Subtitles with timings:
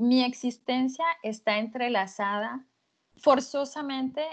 [0.00, 2.64] mi existencia está entrelazada
[3.18, 4.24] forzosamente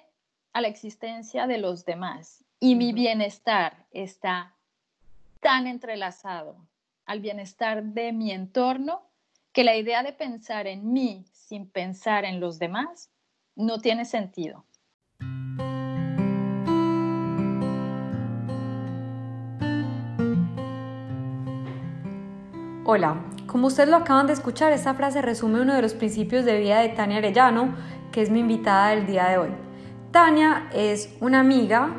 [0.54, 4.56] a la existencia de los demás y mi bienestar está
[5.42, 6.56] tan entrelazado
[7.06, 9.02] al bienestar de mi entorno
[9.52, 13.12] que la idea de pensar en mí sin pensar en los demás
[13.56, 14.64] no tiene sentido.
[22.86, 26.60] Hola, como ustedes lo acaban de escuchar, esta frase resume uno de los principios de
[26.60, 27.76] vida de Tania Arellano,
[28.12, 29.50] que es mi invitada del día de hoy.
[30.12, 31.90] Tania es una amiga,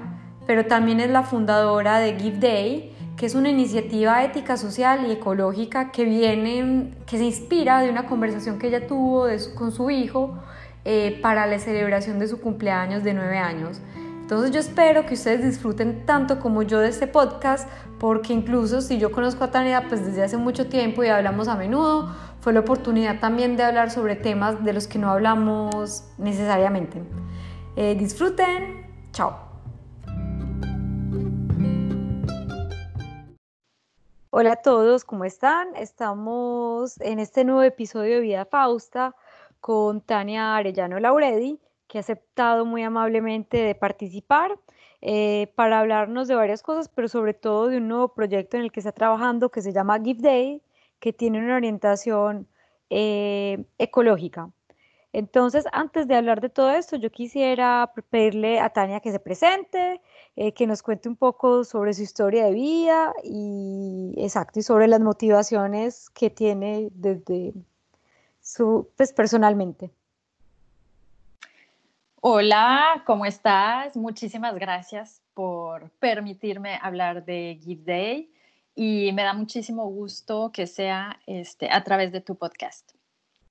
[0.47, 5.13] pero también es la fundadora de Give Day, que es una iniciativa ética, social y
[5.13, 10.39] ecológica que viene, que se inspira de una conversación que ella tuvo con su hijo
[10.85, 13.81] eh, para la celebración de su cumpleaños de nueve años.
[14.29, 17.67] Entonces yo espero que ustedes disfruten tanto como yo de este podcast,
[17.99, 21.55] porque incluso si yo conozco a Tania pues desde hace mucho tiempo y hablamos a
[21.57, 27.03] menudo, fue la oportunidad también de hablar sobre temas de los que no hablamos necesariamente.
[27.75, 29.35] Eh, disfruten, chao.
[34.29, 35.75] Hola a todos, ¿cómo están?
[35.75, 39.15] Estamos en este nuevo episodio de Vida Fausta
[39.63, 44.59] con Tania Arellano Lauredi que ha aceptado muy amablemente de participar
[45.01, 48.73] eh, para hablarnos de varias cosas, pero sobre todo de un nuevo proyecto en el
[48.73, 50.63] que está trabajando que se llama Give Day,
[51.01, 52.49] que tiene una orientación
[52.91, 54.51] eh, ecológica.
[55.13, 60.03] Entonces, antes de hablar de todo esto, yo quisiera pedirle a Tania que se presente,
[60.37, 64.87] eh, que nos cuente un poco sobre su historia de vida y exacto, y sobre
[64.89, 67.55] las motivaciones que tiene desde
[68.41, 69.91] su, pues personalmente.
[72.21, 73.97] Hola, ¿cómo estás?
[73.97, 78.33] Muchísimas gracias por permitirme hablar de Give Day
[78.75, 82.91] y me da muchísimo gusto que sea este, a través de tu podcast.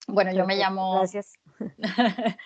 [0.05, 0.95] Bueno, yo me llamo...
[0.95, 1.35] Gracias.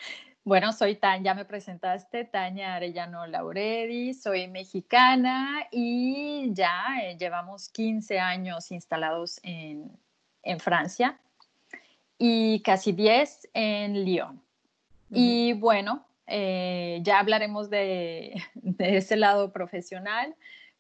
[0.44, 7.68] bueno, soy Tania, ya me presentaste, Tania Arellano Lauredi, soy mexicana y ya eh, llevamos
[7.70, 9.92] 15 años instalados en,
[10.44, 11.20] en Francia
[12.20, 14.40] y casi 10 en Lyon.
[15.14, 18.42] Y bueno, eh, ya hablaremos de,
[18.80, 20.36] ese lado profesional,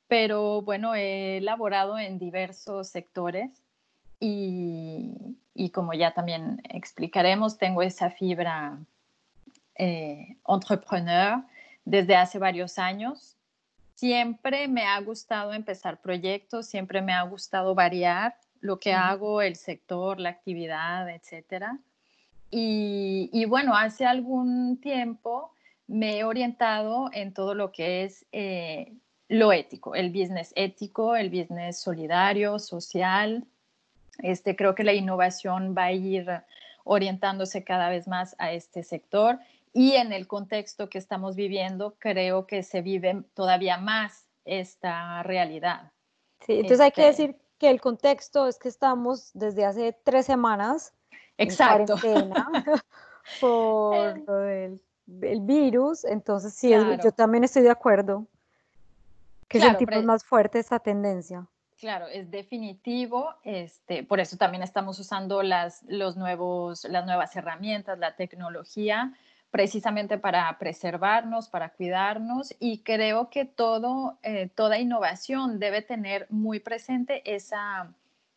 [0.07, 3.62] pero bueno, he laborado en diversos sectores
[4.19, 5.38] y,
[5.73, 8.79] como ya también explicaremos, tengo esa fibra
[9.75, 11.44] eh, entrepreneur
[11.85, 13.35] desde hace varios años.
[13.95, 19.56] Siempre me ha gustado empezar proyectos, siempre me ha gustado variar lo que hago, el
[19.56, 21.79] sector, la actividad, etcétera.
[22.53, 25.53] Y, bueno, hace algún tiempo
[25.88, 28.94] me he orientado en todo lo que es eh,
[29.29, 33.45] lo ético, el business ético, el business solidario, social.
[34.19, 36.28] Este, creo que la innovación va a ir
[36.84, 39.39] orientándose cada vez más a este sector
[39.73, 45.91] y en el contexto que estamos viviendo creo que se vive todavía más esta realidad.
[46.45, 50.25] Sí, entonces hay que este decir que el contexto es que estamos desde hace tres
[50.25, 50.94] semanas
[51.44, 51.96] Exacto.
[53.41, 54.79] por el,
[55.41, 56.72] virus, entonces sí,
[57.03, 58.25] yo también estoy de acuerdo
[59.47, 61.46] que es sentimos más fuerte esta tendencia.
[61.78, 67.97] Claro, es definitivo, este, por eso también estamos usando las, los nuevos, las nuevas herramientas,
[67.97, 69.13] la tecnología,
[69.50, 76.59] precisamente para preservarnos, para cuidarnos y creo que todo, eh, toda innovación debe tener muy
[76.59, 77.91] presente esa,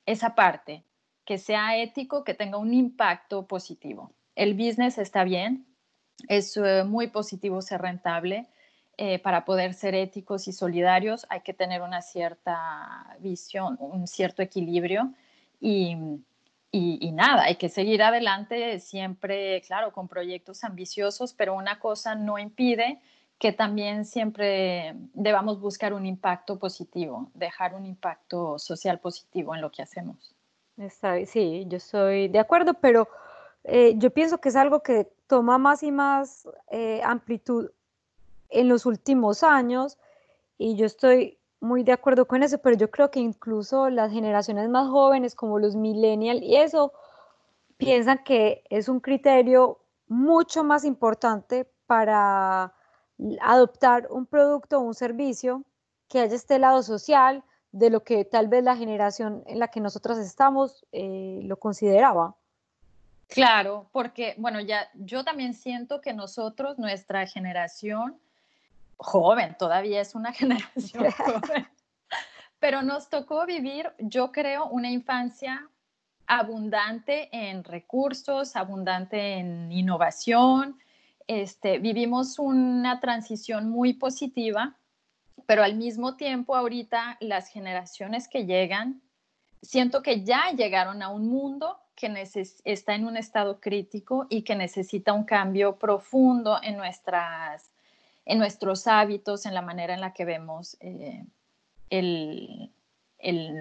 [0.07, 0.83] esa parte,
[1.25, 4.13] que sea ético, que tenga un impacto positivo.
[4.35, 5.67] El business está bien,
[6.29, 8.49] es eh, muy positivo ser rentable.
[8.97, 14.41] Eh, para poder ser éticos y solidarios hay que tener una cierta visión, un cierto
[14.41, 15.13] equilibrio
[15.61, 15.97] y,
[16.71, 22.39] y, nada, hay que seguir adelante siempre, claro, con proyectos ambiciosos, pero una cosa no
[22.39, 23.01] impide
[23.41, 29.73] que también siempre debamos buscar un impacto positivo, dejar un impacto social positivo en lo
[29.73, 30.34] que hacemos
[31.27, 33.09] sí, yo estoy de acuerdo, pero
[33.65, 37.71] eh, yo pienso que es algo que toma más y más eh, amplitud
[38.49, 39.99] en los últimos años
[40.59, 44.69] y yo estoy muy de acuerdo con eso, pero yo creo que incluso las generaciones
[44.69, 46.93] más jóvenes como los millennials y eso
[47.77, 49.79] piensan que es un criterio
[50.09, 52.75] mucho más importante para
[53.41, 55.65] adoptar un producto o un servicio
[56.09, 57.43] que haya este lado social,
[57.75, 62.37] de lo que tal vez la generación en la que nosotros estamos eh, lo consideraba.
[63.27, 68.17] Claro, porque, bueno, ya yo también siento que nosotros, nuestra generación
[68.97, 71.67] joven, todavía es una generación joven,
[72.61, 75.69] pero nos tocó vivir, yo creo, una infancia
[76.29, 80.79] abundante en recursos, abundante en innovación.
[81.27, 84.77] Este, vivimos una transición muy positiva,
[85.47, 89.03] pero al mismo tiempo ahorita las generaciones que llegan,
[89.63, 92.13] siento que ya llegaron a un mundo que
[92.65, 97.71] está en un estado crítico y que necesita un cambio profundo en, nuestras,
[98.25, 101.25] en nuestros hábitos, en la manera en la que vemos eh,
[101.91, 102.71] el,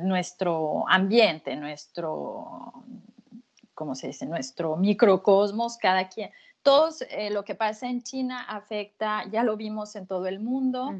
[0.04, 2.74] nuestro ambiente, nuestro,
[3.74, 4.26] ¿cómo se dice?
[4.26, 6.32] Nuestro microcosmos, cada quien.
[6.64, 10.92] Todos eh, lo que pasa en China afecta, ya lo vimos en todo el mundo.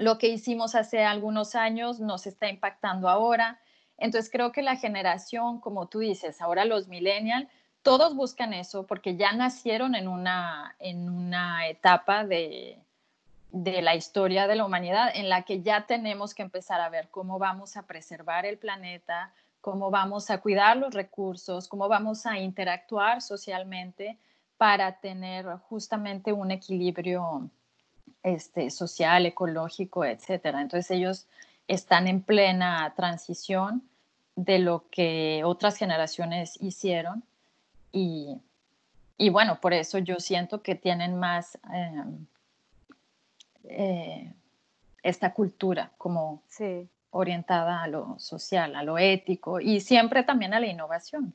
[0.00, 3.60] Lo que hicimos hace algunos años nos está impactando ahora.
[3.96, 7.48] Entonces creo que la generación, como tú dices, ahora los millennials,
[7.82, 12.78] todos buscan eso porque ya nacieron en una, en una etapa de,
[13.50, 17.08] de la historia de la humanidad en la que ya tenemos que empezar a ver
[17.10, 22.38] cómo vamos a preservar el planeta, cómo vamos a cuidar los recursos, cómo vamos a
[22.38, 24.18] interactuar socialmente
[24.56, 27.48] para tener justamente un equilibrio
[28.34, 30.60] este, social, ecológico, etcétera.
[30.60, 31.26] Entonces ellos
[31.66, 33.82] están en plena transición
[34.36, 37.24] de lo que otras generaciones hicieron
[37.90, 38.40] y,
[39.30, 42.26] bueno, por eso yo siento que tienen más em,
[43.64, 44.32] eh,
[45.02, 46.42] esta cultura como
[47.10, 51.34] orientada a lo social, a lo ético y siempre también a la innovación.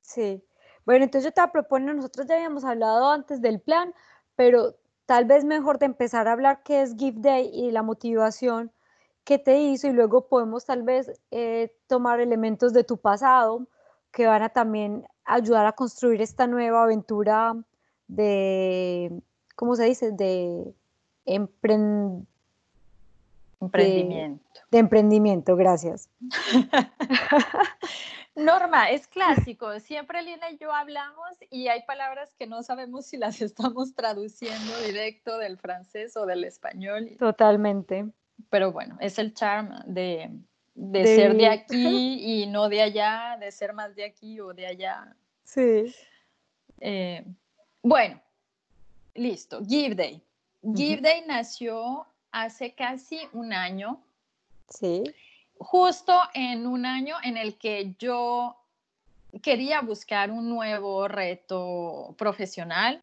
[0.00, 0.42] Sí.
[0.84, 3.94] Bueno, entonces yo te propongo, nosotros ya habíamos hablado antes del plan,
[4.36, 4.74] pero
[5.06, 8.72] tal vez mejor de empezar a hablar qué es Give Day y la motivación
[9.24, 13.66] que te hizo y luego podemos tal vez eh, tomar elementos de tu pasado
[14.12, 17.56] que van a también ayudar a construir esta nueva aventura
[18.06, 19.22] de,
[19.56, 20.12] ¿cómo se dice?
[20.12, 20.74] De
[21.24, 22.28] emprendimiento.
[24.70, 26.10] De, emprendimiento, gracias.
[28.34, 29.78] Norma, es clásico.
[29.80, 34.78] Siempre Lina y yo hablamos y hay palabras que no sabemos si las estamos traduciendo
[34.86, 37.16] directo del francés o del español.
[37.18, 38.06] Totalmente.
[38.50, 40.30] Pero bueno, es el charm de,
[41.04, 45.16] ser de aquí y no de allá, de ser más de aquí o de allá.
[45.44, 45.94] Sí.
[46.80, 47.24] Eh,
[47.82, 48.20] bueno,
[49.14, 49.60] listo.
[49.64, 50.22] Give Day.
[50.74, 54.02] Give Day nació hace casi un año.
[54.68, 55.04] Sí.
[55.58, 58.56] Justo en un año en el que yo
[59.42, 63.02] quería buscar un nuevo reto profesional.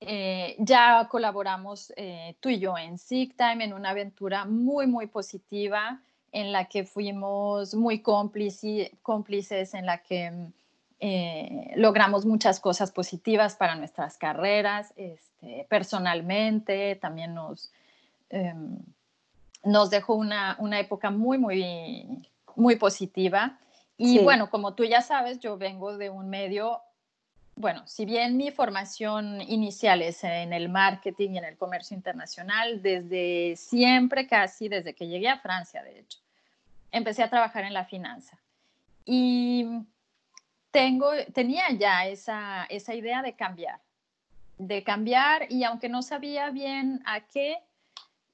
[0.00, 6.00] Eh, ya colaboramos eh, tú y yo en Sick en una aventura muy, muy positiva
[6.32, 10.50] en la que fuimos muy cómplices, en la que
[11.00, 14.92] eh, logramos muchas cosas positivas para nuestras carreras.
[14.96, 17.72] Este, personalmente, también nos,
[18.28, 18.78] em,
[19.66, 22.22] nos dejó una, época muy, muy,
[22.54, 23.58] muy positiva.
[23.98, 26.82] Y bueno, como tú ya sabes, yo vengo de un medio,
[27.54, 32.82] bueno, si bien mi formación inicial es en el marketing y en el comercio internacional,
[32.82, 36.18] desde siempre, casi desde que llegué a Francia, de hecho,
[36.92, 38.38] empecé a trabajar en la finanza.
[39.06, 39.66] Y
[40.70, 43.80] tengo, tenía ya esa, esa idea de cambiar
[44.58, 47.58] de cambiar y aunque no sabía bien a qué,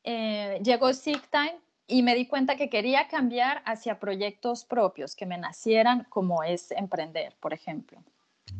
[0.04, 5.26] eh, llegó Sick Time y me di cuenta que quería cambiar hacia proyectos propios que
[5.26, 8.02] me nacieran como es emprender, por ejemplo.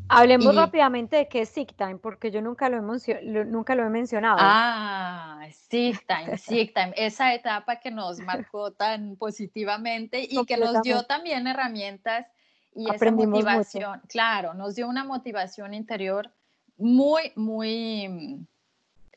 [0.09, 3.89] Hablemos rápidamente de qué es Sick Time, porque yo nunca lo, he nunca lo he
[3.89, 4.37] mencionado.
[4.41, 10.83] Ah, Sick Time, Sick Time, esa etapa que nos marcó tan positivamente y que nos
[10.83, 12.27] dio también herramientas
[12.75, 14.03] y esa motivación.
[14.09, 16.31] Claro, nos dio una motivación interior
[16.77, 18.47] muy, muy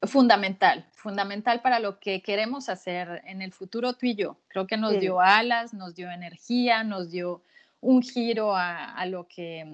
[0.08, 4.38] fundamental, fundamental para lo que queremos hacer en el futuro tú y yo.
[4.48, 7.42] Creo que nos dio alas, nos dio energía, nos dio
[7.82, 9.66] un giro a, lo que,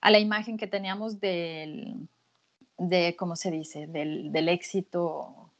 [0.00, 2.08] a la imagen que teníamos del,
[2.78, 5.50] de, ¿cómo se dice?, del, éxito.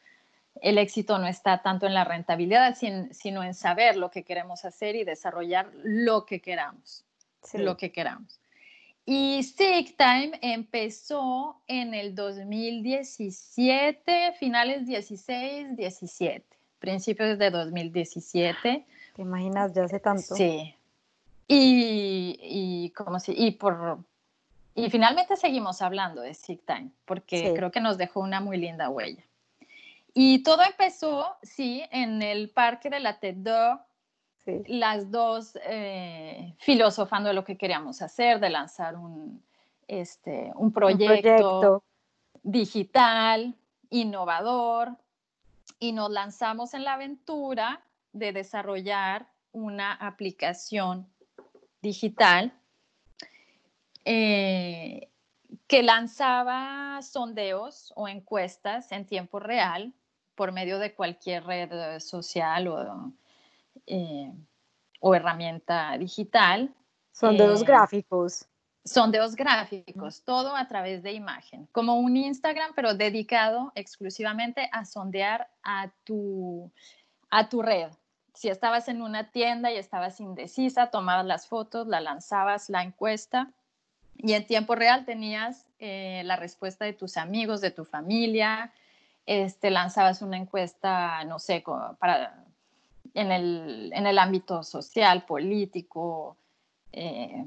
[0.63, 2.77] El éxito no está tanto en la rentabilidad,
[3.11, 7.05] sino en saber lo que queremos hacer y desarrollar lo que queramos,
[7.55, 8.41] lo que queramos.
[9.09, 16.45] Y Sick Time empezó en el 2017, finales 16, 17,
[16.81, 18.85] principios de 2017.
[19.15, 20.35] ¿Te imaginas ya hace tanto?
[20.35, 20.75] Sí.
[21.47, 24.01] Y, y, como si, y, por,
[24.75, 28.91] y finalmente seguimos hablando de Sick Time, porque creo que nos dejó una muy linda
[28.91, 29.23] huella.
[30.15, 33.21] Y todo empezó, sí, en el parque de la
[34.67, 39.43] Las dos eh, filosofando de lo que queríamos hacer, de lanzar un,
[39.89, 41.83] este, un, proyecto,
[42.43, 43.55] digital,
[43.91, 44.97] innovador,
[45.81, 51.07] y nos lanzamos en la aventura de desarrollar una aplicación
[51.83, 52.53] digital
[54.05, 55.09] eh,
[55.67, 59.93] que lanzaba sondeos o encuestas en tiempo real
[60.35, 63.13] por medio de cualquier red social o,
[63.87, 64.33] eh,
[65.01, 66.75] o herramienta digital.
[67.13, 68.47] Sondeos gráficos.
[68.85, 75.49] Sondeos gráficos, todo a través de imagen, como un Instagram, pero dedicado exclusivamente a sondear
[75.65, 76.71] a tu,
[77.31, 77.91] a tu red.
[78.33, 83.51] Si estabas en una tienda y estabas indecisa, tomabas las fotos, la lanzabas, la encuesta,
[84.19, 88.73] y en tiempo real tenías eh, la respuesta de tus amigos, de tu familia,
[89.27, 91.65] este, lanzabas una encuesta, no sé,
[91.99, 92.46] para,
[93.17, 96.37] en, el, en el ámbito social, político,
[96.93, 97.45] eh,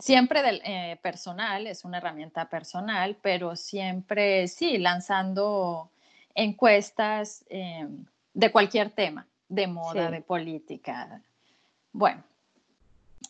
[0.00, 5.90] siempre del, eh, personal, es una herramienta personal, pero siempre sí, lanzando
[6.34, 7.86] encuestas eh,
[8.32, 11.20] de cualquier tema, de moda, de política.
[11.92, 12.24] Bueno,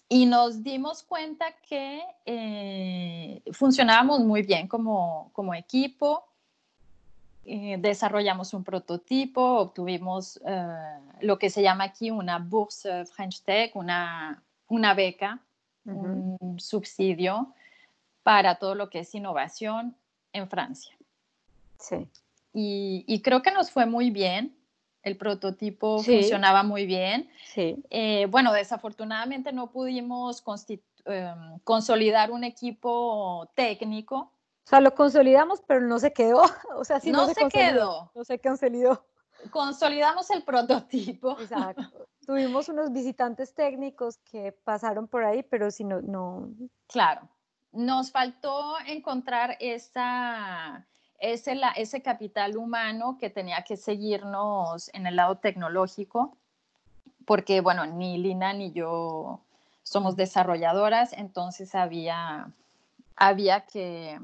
[0.09, 6.25] y nos dimos cuenta que eh, funcionábamos muy bien como, como equipo.
[7.45, 10.41] Desarrollamos un prototipo, obtuvimos
[11.21, 15.41] lo que se llama aquí una Bourse French Tech, una, una beca
[15.85, 17.53] un subsidio
[18.23, 19.97] para todo lo que es innovación
[20.33, 20.97] en Francia.
[21.79, 22.09] Sí.
[22.55, 24.55] Y, creo que nos fue muy bien.
[25.03, 27.29] El prototipo funcionaba muy bien.
[27.45, 27.83] Sí.
[27.91, 30.45] Eh, bueno, desafortunadamente no pudimos
[31.07, 34.31] em, consolidar un equipo técnico.
[34.73, 36.43] O sea, lo consolidamos, pero no se quedó.
[36.76, 38.11] O sea, sí no, se, quedó.
[38.14, 39.05] No se consolidó.
[39.50, 41.38] Consolidamos el prototipo.
[41.38, 41.83] Exacto.
[42.26, 46.49] Tuvimos unos visitantes técnicos que pasaron por ahí, pero si no, no.
[46.87, 47.29] Claro,
[47.73, 50.87] nos faltó encontrar esa,
[51.19, 56.38] ese, la, ese capital humano que tenía que seguirnos en el lado tecnológico,
[57.26, 59.43] porque, bueno, ni Lina ni yo
[59.83, 62.50] somos desarrolladoras, entonces había,
[63.17, 64.19] había que,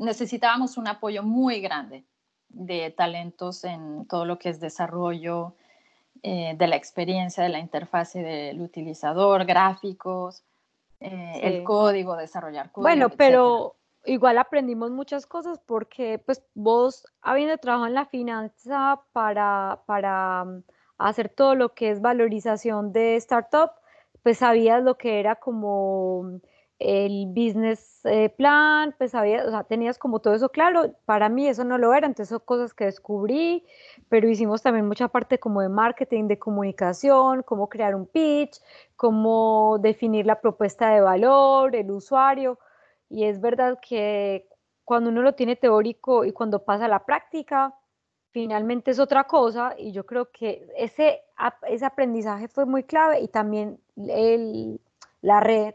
[0.00, 2.04] necesitábamos un apoyo muy grande
[2.48, 5.54] de talentos en todo lo que es desarrollo,
[6.22, 10.42] eh, de la experiencia, de la interfase del utilizador, gráficos,
[11.00, 12.88] eh, el código, desarrollar código.
[12.88, 19.80] Bueno, pero igual aprendimos muchas cosas porque pues vos habiendo trabajado en la finanza para,
[19.86, 20.62] para mm,
[20.98, 23.70] hacer todo lo que es valorización de startup,
[24.22, 26.40] pues sabías lo que era como
[26.80, 31.46] el business eh, plan, pues había, o sea, tenías como todo eso claro, para mí
[31.46, 33.64] eso no lo era, entonces son cosas que descubrí,
[34.08, 38.60] pero hicimos también mucha parte como de marketing, de comunicación, cómo crear un pitch,
[38.96, 42.58] cómo definir la propuesta de valor, el usuario,
[43.10, 44.48] y es verdad que
[44.84, 47.74] cuando uno lo tiene teórico y cuando pasa a la práctica,
[48.30, 51.20] finalmente es otra cosa, y yo creo que ese,
[51.68, 54.80] ese aprendizaje fue muy clave y también el,
[55.20, 55.74] la red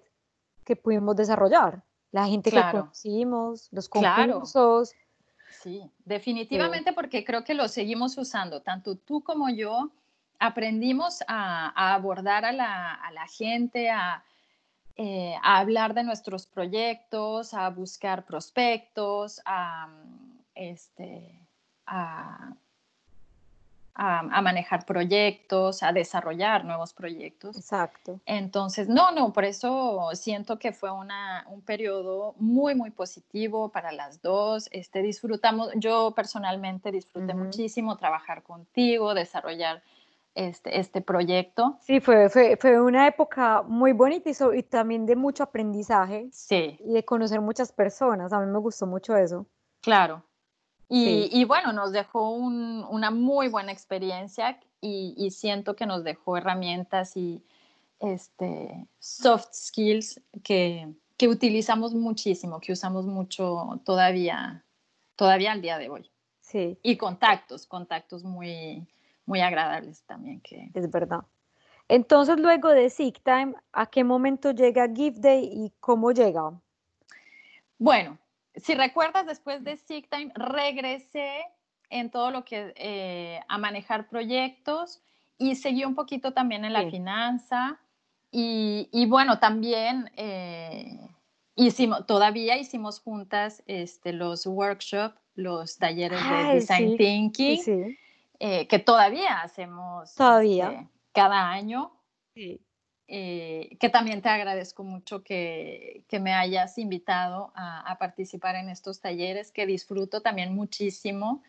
[0.66, 4.94] que pudimos desarrollar, la gente que conocimos, los concursos.
[5.62, 9.92] Sí, definitivamente porque creo que lo seguimos usando, tanto tú como yo
[10.40, 13.90] aprendimos a, abordar a la, gente,
[14.96, 19.88] eh, a, hablar de nuestros proyectos, a buscar prospectos, a,
[20.56, 21.48] este,
[21.86, 22.56] a
[23.96, 27.56] a, manejar proyectos, a desarrollar nuevos proyectos.
[27.56, 28.20] Exacto.
[28.26, 33.94] Entonces, no, no, por eso siento que fue una, un periodo muy, muy positivo para
[33.94, 34.68] las dos.
[34.72, 39.82] Este, disfrutamos, yo personalmente disfruté muchísimo trabajar contigo, desarrollar
[40.36, 41.78] este, este proyecto.
[41.80, 46.28] Sí, fue, fue, fue, una época muy bonita y, y también de mucho aprendizaje.
[46.34, 46.78] Sí.
[46.82, 48.34] Y de conocer muchas personas.
[48.34, 49.46] A mí me gustó mucho eso.
[49.82, 50.24] Claro,
[50.88, 57.44] y, bueno, nos dejó una muy buena experiencia y, siento que nos dejó herramientas y
[58.00, 64.64] este, soft skills que, que, utilizamos muchísimo, que usamos mucho todavía,
[65.16, 66.12] todavía al día de hoy.
[66.42, 66.78] Sí.
[66.84, 68.88] Y contactos, contactos muy,
[69.26, 70.42] muy agradables también.
[70.42, 70.70] Que...
[70.74, 71.24] Es verdad.
[71.88, 76.52] Entonces, luego de Sick Time, ¿a qué momento llega Gift Day y cómo llega?
[77.78, 78.18] Bueno,
[78.58, 81.46] si recuerdas, después de Sick Time, regresé
[81.90, 85.02] en todo lo que eh, a manejar proyectos
[85.38, 87.80] y seguí un poquito también en la finanza.
[88.32, 91.00] Y, bueno, también eh,
[91.56, 97.98] hicimos, todavía hicimos juntas este, los workshops, los talleres de Design Thinking,
[98.40, 100.72] eh, que todavía hacemos todavía.
[100.72, 101.94] Este, cada año.
[102.34, 102.60] Sí.
[103.08, 109.00] Eh, que también te agradezco mucho que, que me hayas invitado a, participar en estos
[109.00, 111.44] talleres, que disfruto también muchísimo.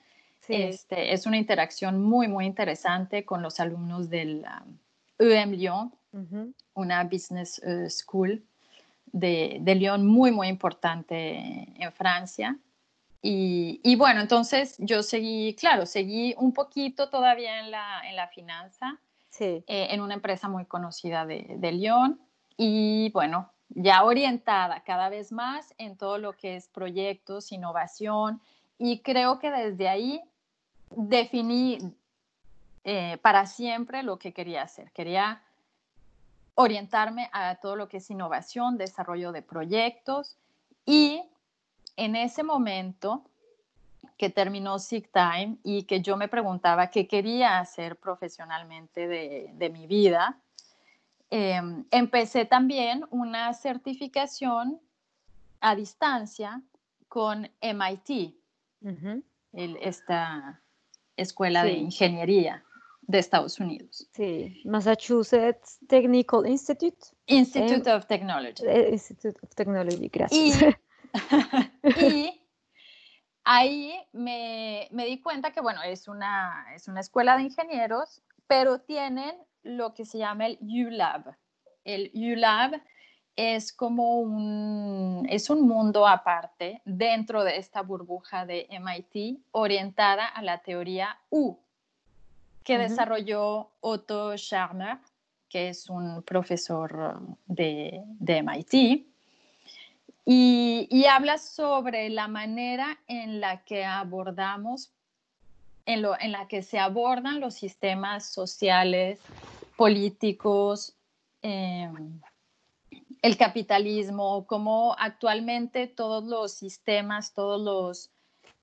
[0.49, 4.45] Este, es una interacción muy, muy interesante con los alumnos del
[5.19, 5.93] UM Lyon,
[6.75, 8.45] una business eh, school
[9.07, 12.59] de, de Lyon muy, muy importante en Francia.
[13.29, 19.01] Y, bueno, entonces yo seguí, claro, seguí un poquito todavía en la, en la finanza,
[19.37, 19.65] sí.
[19.67, 22.21] Eh, en una empresa muy conocida de, de Lyon.
[22.57, 28.41] Y bueno, ya orientada cada vez más en todo lo que es proyectos, innovación.
[28.79, 30.21] Y creo que desde ahí
[30.91, 31.79] definí
[32.85, 34.93] eh, para siempre lo que quería hacer.
[34.93, 35.43] Quería
[36.55, 40.37] orientarme a todo lo que es innovación, desarrollo de proyectos
[40.85, 41.23] y
[41.97, 43.25] en ese momento
[44.17, 49.87] que terminó Sick Time y que yo me preguntaba qué quería hacer profesionalmente de, mi
[49.87, 50.39] vida,
[51.31, 54.81] em, empecé también una certificación
[55.61, 56.63] a distancia
[57.09, 58.35] con MIT,
[59.53, 60.61] esta
[61.17, 62.63] escuela de ingeniería
[63.07, 64.09] de Estados Unidos.
[64.13, 66.97] Sí, Massachusetts Technical Institute.
[67.27, 68.65] Institute of Technology.
[68.67, 70.75] Eh, Institute of Technology, gracias.
[72.01, 72.41] Y,
[73.47, 78.81] ahí me, me, di cuenta que, bueno, es una, es una escuela de ingenieros, pero
[78.81, 81.37] tienen lo que se llama el ULab.
[81.85, 82.83] El ULab
[83.37, 90.43] es como un, es un mundo aparte dentro de esta burbuja de MIT orientada a
[90.43, 91.57] la teoría U,
[92.65, 94.99] que desarrolló Otto Scharmer,
[95.49, 99.07] que es un profesor de, de MIT.
[100.29, 104.91] Y, habla sobre la manera en la que abordamos,
[105.87, 109.21] en, la que se abordan los sistemas sociales,
[109.77, 110.97] políticos,
[111.43, 112.21] em,
[113.23, 118.11] el capitalismo, cómo actualmente todos los sistemas, todos los,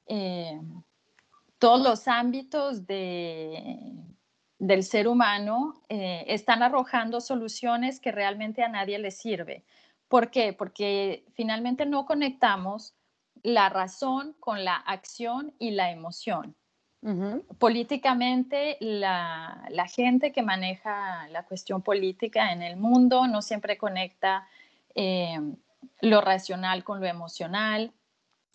[0.07, 0.83] em,
[1.59, 9.11] todos los ámbitos del ser humano eh, están arrojando soluciones que realmente a nadie le
[9.11, 9.63] sirve
[10.13, 10.53] ¿Por qué?
[10.53, 12.93] Porque finalmente no conectamos
[13.41, 16.55] la razón con la acción y la emoción.
[17.57, 24.47] Políticamente, la, gente que maneja la cuestión política en el mundo no siempre conecta
[24.93, 25.39] eh,
[26.01, 27.91] lo racional con lo emocional.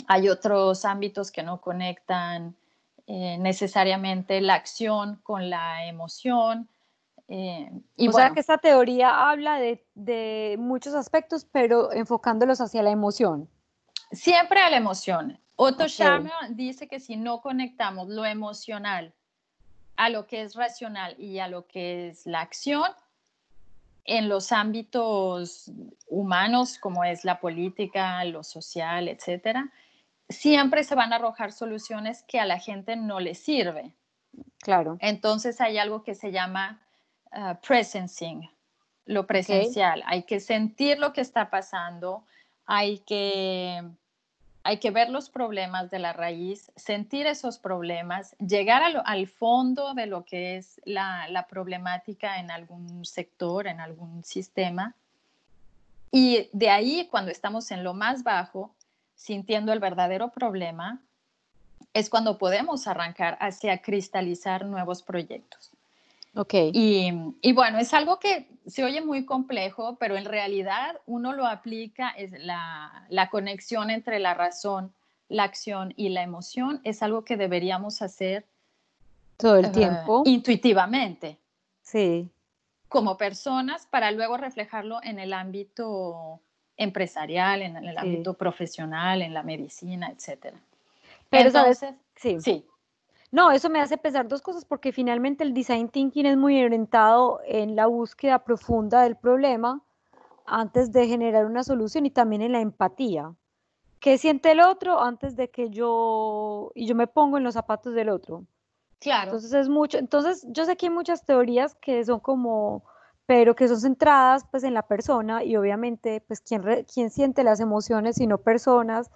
[0.07, 2.55] Hay otros ámbitos que no conectan
[3.09, 6.69] eh, necesariamente la acción con la emoción.
[7.29, 12.91] Eh, y o sea que esta teoría habla de, muchos aspectos, pero enfocándolos hacia la
[12.91, 13.49] emoción.
[14.13, 15.39] Siempre a la emoción.
[15.57, 16.31] Otto okay.
[16.51, 19.13] dice que si no conectamos lo emocional
[19.97, 22.91] a lo que es racional y a lo que es la acción,
[24.05, 25.71] en los ámbitos
[26.07, 29.71] humanos, como es la política, lo social, etcétera,
[30.31, 33.93] siempre se van a arrojar soluciones que a la gente no le sirve.
[34.61, 34.97] Claro.
[35.01, 36.81] Entonces hay algo que se llama
[37.33, 38.49] uh, presencing,
[39.07, 40.03] lo presencial.
[40.07, 42.25] Hay que sentir lo que está pasando,
[42.67, 43.83] hay que,
[44.63, 50.07] hay que ver los problemas de la raíz, sentir esos problemas, llegar al fondo de
[50.07, 54.95] lo que es la, la problemática en algún sector, en algún sistema.
[56.11, 58.75] Y de ahí, cuando estamos en lo más bajo,
[59.15, 61.01] sintiendo el verdadero problema,
[61.93, 65.73] es cuando podemos arrancar hacia cristalizar nuevos proyectos.
[66.39, 66.55] Ok.
[66.73, 72.11] Y, bueno, es algo que se oye muy complejo, pero en realidad uno lo aplica,
[72.11, 74.93] es la, conexión entre la razón,
[75.29, 78.47] la acción y la emoción es algo que deberíamos hacer
[79.37, 80.23] todo el tiempo.
[80.27, 81.39] intuitivamente.
[81.83, 82.31] Sí.
[82.89, 86.39] Como personas para luego reflejarlo en el ámbito
[86.77, 90.55] empresarial, en el ámbito profesional, en la medicina, etc.
[91.29, 92.41] Pero, Entonces, Sí.
[92.41, 92.65] sí.
[93.31, 97.41] No, eso me hace pensar dos cosas, porque finalmente el design thinking es muy orientado
[97.45, 99.83] en la búsqueda profunda del problema
[100.47, 103.35] antes de generar una solución y también en la empatía.
[104.01, 107.95] ¿Qué siente el otro antes de que yo y yo me pongo en los zapatos
[107.95, 108.45] del otro?
[109.01, 109.25] Claro.
[109.25, 112.85] Entonces es mucho, entonces yo sé que hay muchas teorías que son como
[113.27, 116.63] pero que son centradas pues en la persona y obviamente pues quién,
[116.93, 119.11] quién siente las emociones sino personas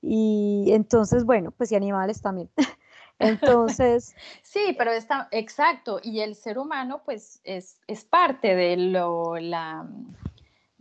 [0.00, 2.48] y entonces bueno pues y animales también
[3.18, 4.14] Entonces...
[4.42, 7.78] sí, pero está, exacto, y el ser humano pues es,
[8.08, 9.88] parte de lo, la,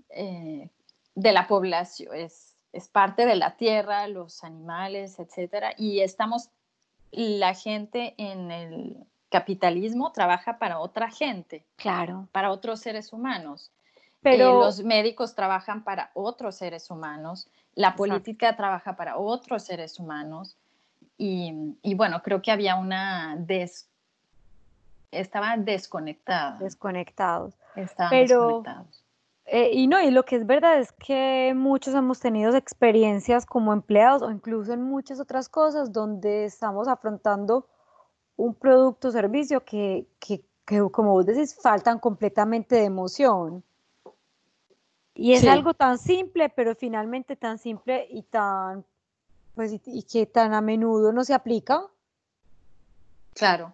[0.09, 0.69] eh,
[1.15, 6.49] de la población, es, es parte de la tierra, los animales, etcétera, y estamos,
[7.11, 8.97] la gente en el
[9.29, 11.65] capitalismo trabaja para otra gente.
[11.75, 12.27] Claro.
[12.31, 13.71] Para otros seres humanos.
[14.21, 19.99] Pero eh, los médicos trabajan para otros seres humanos, la política trabaja para otros seres
[19.99, 20.57] humanos.
[21.17, 23.89] Y, bueno, creo que había una des...
[25.11, 26.57] Estaba desconectada.
[26.59, 27.55] Desconectados.
[27.75, 28.45] Estaban Pero...
[28.45, 29.03] desconectados.
[29.49, 33.71] Eh, y no, y lo que es verdad es que muchos hemos tenido experiencias como
[33.71, 37.65] empleados o incluso en muchas otras cosas donde estamos afrontando
[38.35, 40.43] un producto o servicio que, que,
[40.91, 43.63] como vos decís, faltan completamente de emoción.
[45.15, 48.85] Y es algo tan simple, pero finalmente tan simple y tan,
[49.57, 51.81] pues, y que tan a menudo no se aplica.
[53.33, 53.73] Claro.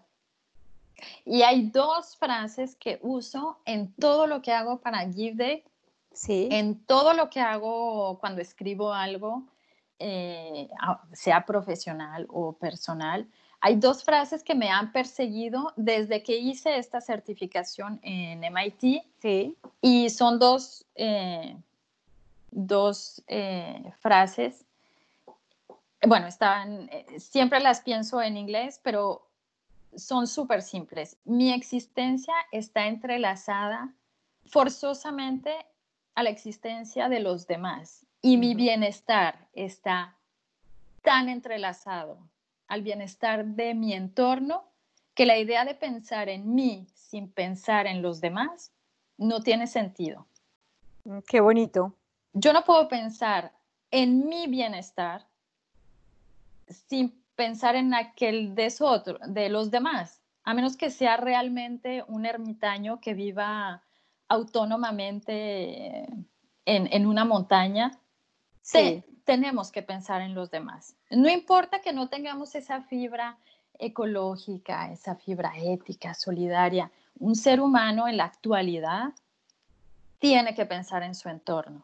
[1.25, 5.63] Y hay dos frases que uso en todo lo que hago para Give Day.
[6.13, 6.47] Sí.
[6.51, 9.43] En todo lo que hago cuando escribo algo,
[9.99, 10.69] eh,
[11.11, 13.27] sea profesional o personal.
[13.59, 19.03] Hay dos frases que me han perseguido desde que hice esta certificación en MIT.
[19.19, 19.57] Sí.
[19.81, 21.57] Y son dos, eh,
[22.51, 24.62] dos eh, frases.
[26.05, 29.29] Bueno, están, siempre las pienso en inglés, pero
[29.95, 31.17] son súper simples.
[31.23, 33.93] Mi existencia está entrelazada
[34.45, 35.53] forzosamente
[36.15, 40.15] a la existencia de los demás y mi bienestar está
[41.01, 42.17] tan entrelazado
[42.67, 44.63] al bienestar de mi entorno
[45.13, 48.71] que la idea de pensar en mí sin pensar en los demás
[49.17, 50.25] no tiene sentido.
[51.03, 51.93] Mm, qué bonito.
[52.33, 53.51] Yo no puedo pensar
[53.91, 55.27] en mi bienestar
[56.73, 62.25] sin pensar en aquel de, otro, de los demás, a menos que sea realmente un
[62.25, 63.81] ermitaño que viva
[64.27, 66.07] autónomamente
[66.65, 67.99] en, una montaña.
[68.61, 69.03] Sí.
[69.25, 70.95] tenemos que pensar en los demás.
[71.09, 73.37] No importa que no tengamos esa fibra
[73.77, 76.91] ecológica, esa fibra ética, solidaria.
[77.19, 79.13] Un ser humano en la actualidad
[80.19, 81.83] tiene que pensar en su entorno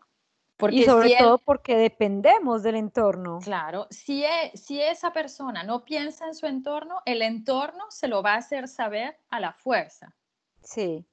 [0.72, 3.40] y sobre todo porque dependemos del entorno.
[3.40, 8.22] Claro, si, e, si esa persona no piensa en su entorno, el entorno se lo
[8.22, 10.14] va a hacer saber a la fuerza.
[10.62, 11.06] Sí.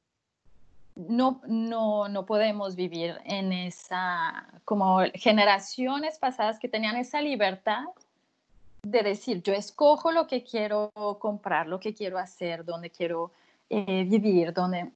[0.96, 7.84] No, no, no podemos vivir en esa, como generaciones pasadas que tenían esa libertad
[8.82, 13.32] de decir, yo escojo lo que quiero comprar, lo que quiero hacer, dónde quiero
[13.68, 14.90] eh, vivir, dónde...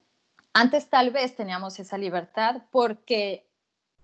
[0.53, 3.45] Antes tal vez teníamos esa libertad porque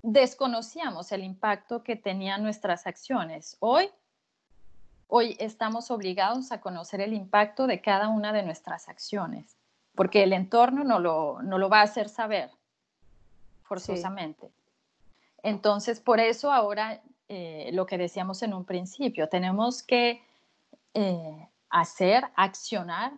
[0.10, 3.58] desconocíamos el impacto que tenían nuestras acciones.
[3.60, 3.90] Hoy,
[5.08, 9.58] hoy estamos obligados a conocer el impacto de cada una de nuestras acciones,
[9.96, 12.50] porque el entorno no lo, no lo va a hacer saber
[13.64, 14.50] forzosamente.
[15.44, 20.24] Entonces, por eso ahora eh, lo que decíamos en un principio, tenemos que
[20.94, 23.12] eh, hacer, accionar,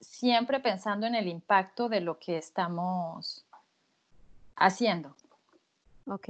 [0.00, 3.44] siempre pensando en el impacto de lo que estamos
[4.54, 5.16] haciendo.
[6.06, 6.28] Ok.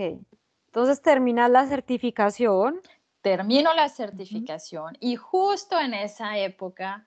[0.67, 2.81] Entonces terminas la certificación.
[3.21, 7.07] Termino la certificación y justo en esa época,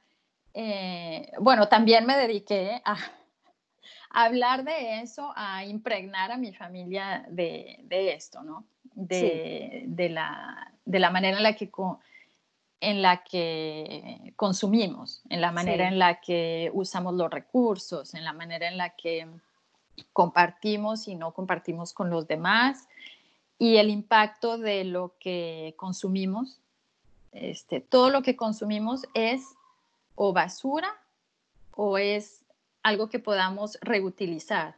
[0.54, 2.95] eh, bueno, también me dediqué a,
[4.12, 8.65] hablar de eso, a impregnar a mi familia de, esto, ¿no?
[8.93, 11.69] De, la, de, la, manera en la que
[12.80, 18.32] en la que consumimos, en la manera en la que usamos los recursos, en la
[18.32, 19.28] manera en la que
[20.13, 22.88] compartimos y no compartimos con los demás
[23.58, 26.60] y el impacto de lo que consumimos.
[27.31, 29.43] Este, todo lo que consumimos es
[30.15, 30.89] o basura
[31.71, 32.45] o es
[32.84, 34.75] algo que podamos reutilizar.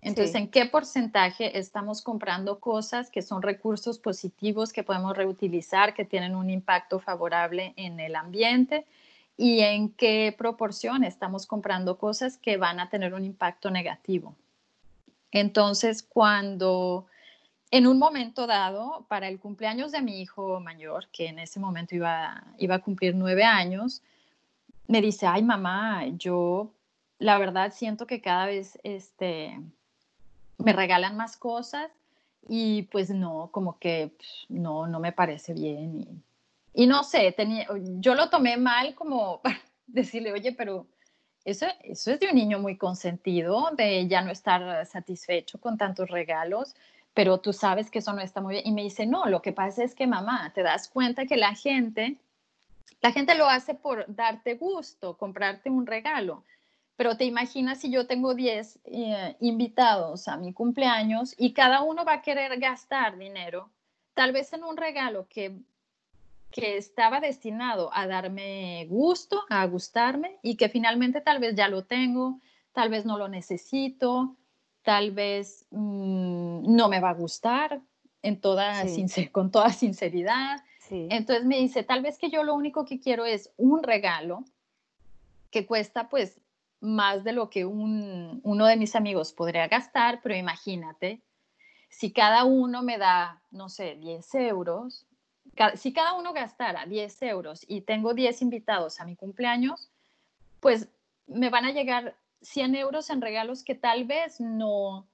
[0.00, 6.04] Entonces, ¿en qué porcentaje estamos comprando cosas que son recursos positivos que podemos reutilizar, que
[6.04, 8.84] tienen un impacto favorable en el ambiente?
[9.42, 14.36] Y en qué proporción estamos comprando cosas que van a tener un impacto negativo.
[15.32, 17.06] Entonces, cuando
[17.72, 21.96] en un momento dado, para el cumpleaños de mi hijo mayor, que en ese momento
[21.96, 24.00] iba, iba a cumplir nueve años,
[24.86, 26.70] me dice, ay mamá, yo
[27.18, 29.58] la verdad siento que cada vez este,
[30.58, 31.90] me regalan más cosas
[32.48, 36.22] y pues no, como que pues, no, no me parece bien.
[36.74, 37.66] No sé, tenía,
[37.98, 40.86] yo lo tomé mal como para decirle, oye, pero
[41.44, 46.08] eso, eso es de un niño muy consentido, de ya no estar satisfecho con tantos
[46.08, 46.74] regalos,
[47.14, 48.66] pero tú sabes que eso no está muy bien.
[48.66, 51.54] Y me dice, no, lo que pasa es que mamá, te das cuenta que la
[51.54, 52.16] gente,
[53.00, 56.44] la gente lo hace por darte gusto, comprarte un regalo.
[56.96, 62.04] Pero te imaginas si yo tengo 10 eh, invitados a mi cumpleaños y cada uno
[62.04, 63.70] va a querer gastar dinero,
[64.14, 65.58] tal vez en un regalo que
[66.52, 71.84] que estaba destinado a darme gusto, a gustarme y que finalmente tal vez ya lo
[71.84, 72.40] tengo,
[72.72, 74.36] tal vez no lo necesito,
[74.82, 77.80] tal vez mm, no me va a gustar
[78.22, 78.84] en toda
[79.32, 80.62] con toda sinceridad.
[80.90, 84.44] Entonces me dice, tal vez que yo lo único que quiero es un regalo
[85.50, 86.38] que cuesta pues
[86.80, 91.22] más de lo que uno de mis amigos podría gastar, pero imagínate,
[91.88, 95.06] si cada uno me da, no sé, 10 euros,
[95.74, 99.90] si cada uno gastara 10 euros y tengo 10 invitados a mi cumpleaños,
[100.60, 100.88] pues
[101.26, 105.06] me van a llegar 100 euros en regalos que tal vez no,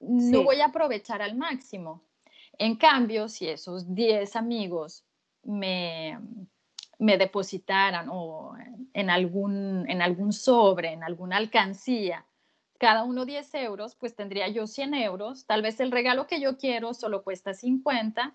[0.00, 2.02] no voy a aprovechar al máximo.
[2.58, 5.04] En cambio, si esos 10 amigos
[5.42, 6.18] me,
[6.98, 8.54] me depositaran o
[8.92, 12.24] en algún, en algún sobre, en alguna alcancía,
[12.78, 15.46] cada uno 10 euros, pues tendría yo 100 euros.
[15.46, 18.34] Tal vez el regalo que yo quiero solo cuesta 50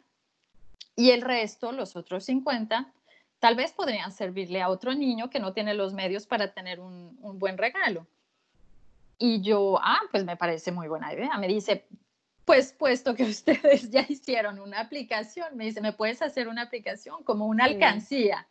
[1.00, 2.92] y el resto, los otros 50,
[3.40, 7.18] tal vez podrían servirle a otro niño que no tiene los medios para tener un,
[7.22, 8.06] un buen regalo.
[9.18, 11.38] Y yo, ah, pues me parece muy buena idea.
[11.38, 11.86] Me dice,
[12.44, 17.24] pues puesto que ustedes ya hicieron una aplicación, me dice, ¿me puedes hacer una aplicación
[17.24, 18.46] como una alcancía?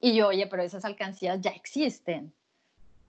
[0.00, 2.32] Y yo, oye, pero esas alcancías ya existen.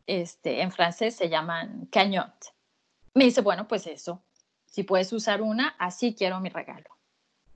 [0.05, 2.53] Este, en francés se llaman cagnotte.
[3.13, 4.21] Me dice, bueno, pues eso,
[4.65, 6.92] si puedes usar una, así quiero mi regalo.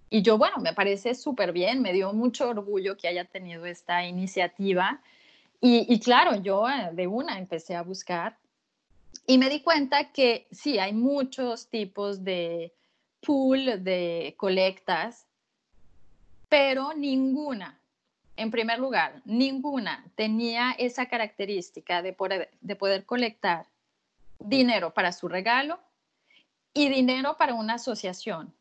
[0.09, 4.05] Y yo, bueno, me parece súper bien, me dio mucho orgullo que haya tenido esta
[4.05, 5.01] iniciativa.
[5.59, 8.37] Y, claro, yo eh, de una empecé a buscar
[9.25, 12.73] y me di cuenta que sí, hay muchos tipos de
[13.21, 15.25] pool, de colectas,
[16.47, 17.79] pero ninguna,
[18.37, 23.65] en primer lugar, ninguna tenía esa característica de poder, de poder colectar
[24.39, 25.79] dinero para su regalo
[26.73, 28.53] y dinero para una asociación,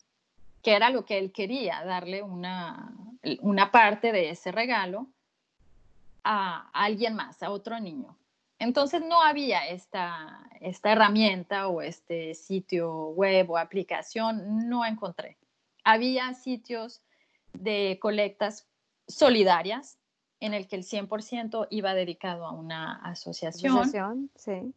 [0.66, 2.92] que era lo que él quería, darle una,
[3.40, 5.06] una parte de ese regalo
[6.24, 8.16] a alguien más, a otro niño.
[8.58, 15.36] Entonces no había esta, esta herramienta o este sitio web o aplicación, no encontré.
[15.84, 17.00] Había sitios
[17.52, 18.66] de colectas
[19.06, 19.98] solidarias
[20.40, 23.72] en el que el 100% iba dedicado a una asociación.
[23.78, 24.74] asociación sí.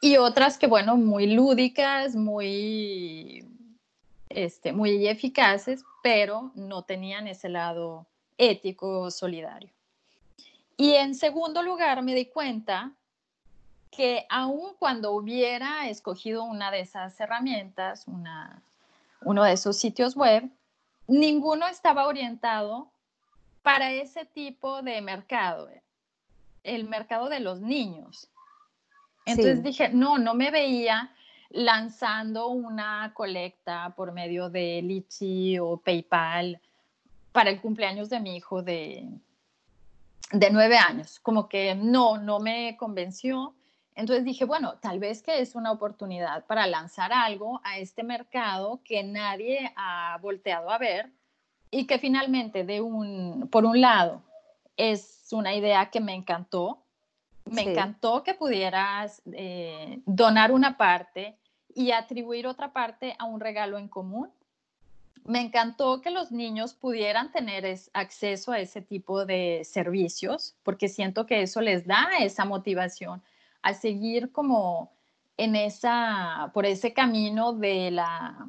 [0.00, 3.44] Y otras que, bueno, muy lúdicas, muy,
[4.30, 8.06] este, muy eficaces, pero no tenían ese lado
[8.38, 9.70] ético solidario.
[10.76, 12.92] Y en segundo lugar, me di cuenta
[13.90, 18.06] que aun cuando hubiera escogido una de esas herramientas,
[19.22, 20.48] uno de esos sitios web,
[21.06, 22.88] ninguno estaba orientado
[23.62, 25.68] para ese tipo de mercado,
[26.62, 28.28] el mercado de los niños.
[29.26, 31.14] Entonces dije, no, no me veía
[31.50, 36.60] lanzando una colecta por medio de Litchi o PayPal
[37.32, 39.08] para el cumpleaños de mi hijo de,
[40.32, 43.54] de nueve años, como que no, no me convenció.
[43.94, 48.80] Entonces dije, bueno, tal vez que es una oportunidad para lanzar algo a este mercado
[48.84, 51.10] que nadie ha volteado a ver
[51.70, 54.22] y que finalmente de un, por un lado,
[54.76, 56.82] es una idea que me encantó.
[57.50, 61.36] Me encantó que pudieras eh, donar una parte
[61.74, 64.30] y atribuir otra parte a un regalo en común
[65.24, 71.26] me encantó que los niños pudieran tener acceso a ese tipo de servicios, porque siento
[71.26, 73.22] que eso les da esa motivación
[73.62, 74.90] a seguir como
[75.36, 78.46] en esa, por ese camino de la,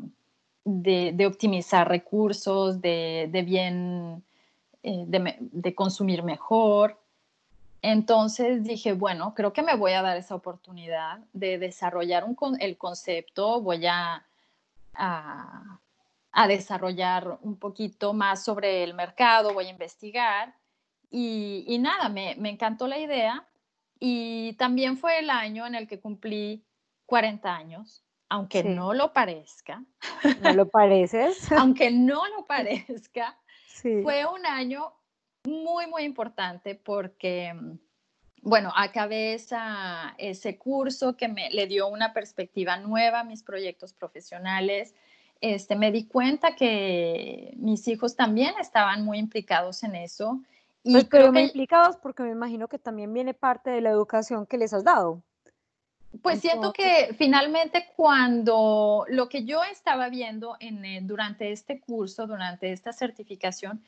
[0.63, 4.23] de, optimizar recursos, de, bien,
[4.83, 7.00] eh, de, consumir mejor.
[7.81, 12.25] Entonces dije, bueno, creo que me voy a dar esa oportunidad de desarrollar
[12.59, 14.25] el concepto, voy a
[16.31, 20.55] a desarrollar un poquito más sobre el mercado, voy a investigar
[21.09, 23.45] y, nada, me, encantó la idea
[23.99, 26.63] y también fue el año en el que cumplí
[27.05, 29.83] 40 años, aunque no lo parezca.
[30.41, 31.51] ¿No lo pareces?
[31.57, 33.37] aunque no lo parezca,
[34.03, 34.93] fue un año
[35.45, 37.53] muy, muy importante porque,
[38.41, 44.93] bueno, acabé ese curso que me le dio una perspectiva nueva a mis proyectos profesionales
[45.41, 50.39] este, me di cuenta que mis hijos también estaban muy implicados en eso.
[50.83, 54.45] Y pues, creo que, implicados porque me imagino que también viene parte de la educación
[54.45, 55.21] que les has dado.
[56.21, 62.27] Pues siento que finalmente cuando lo que yo estaba viendo en, eh, durante este curso,
[62.27, 63.81] durante esta certificación,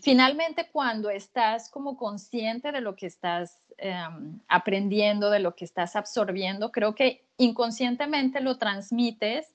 [0.00, 5.96] finalmente cuando estás como consciente de lo que estás em, aprendiendo, de lo que estás
[5.96, 9.48] absorbiendo, creo que inconscientemente lo transmites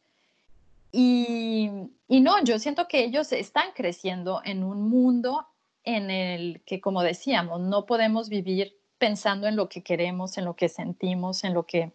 [0.91, 1.69] y,
[2.07, 5.45] no, yo siento que ellos están creciendo en un mundo
[5.83, 10.55] en el que, como decíamos, no podemos vivir pensando en lo que queremos, en lo
[10.55, 11.91] que sentimos, en lo que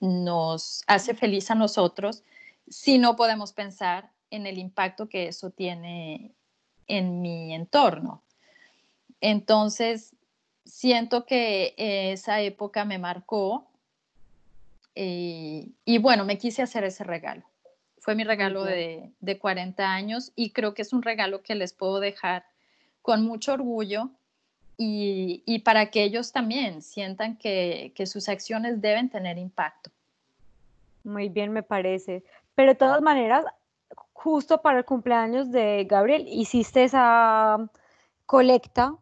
[0.00, 2.22] nos hace feliz a nosotros,
[2.68, 6.32] si no podemos pensar en el impacto que eso tiene
[6.90, 8.22] en mi entorno.
[9.20, 10.14] Entonces,
[10.64, 13.66] siento que esa época me marcó
[14.94, 17.42] eh, y bueno, me quise hacer ese regalo.
[17.98, 21.72] Fue mi regalo de, de 40 años y creo que es un regalo que les
[21.72, 22.44] puedo dejar
[23.02, 24.10] con mucho orgullo
[24.76, 29.90] y, y, para que ellos también sientan que, que, sus acciones deben tener impacto.
[31.04, 32.24] Muy bien, me parece.
[32.54, 33.44] Pero de todas maneras,
[34.22, 37.70] justo para el cumpleaños de Gabriel, hiciste esa
[38.26, 38.94] colecta.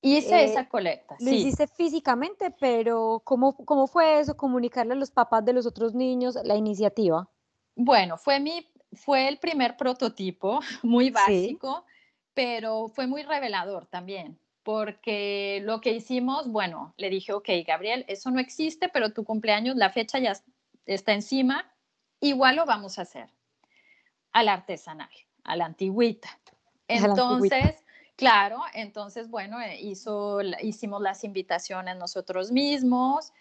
[0.00, 1.14] Hice eh, esa colecta.
[1.20, 4.34] Lo hiciste físicamente, pero ¿cómo, ¿cómo fue eso?
[4.34, 7.28] Comunicarle a los papás de los otros niños la iniciativa.
[7.74, 11.84] Bueno, fue, mi, fue el primer prototipo, muy básico,
[12.32, 18.30] pero fue muy revelador también, porque lo que hicimos, bueno, le dije, ok, Gabriel, eso
[18.30, 20.32] no existe, pero tu cumpleaños, la fecha ya
[20.86, 21.70] está encima,
[22.20, 23.35] igual lo vamos a hacer
[24.36, 25.08] al artesanal,
[25.44, 26.28] a la antigüita.
[26.88, 27.82] Entonces,
[28.16, 33.32] claro, entonces, bueno, eh, hizo, hicimos las invitaciones nosotros mismos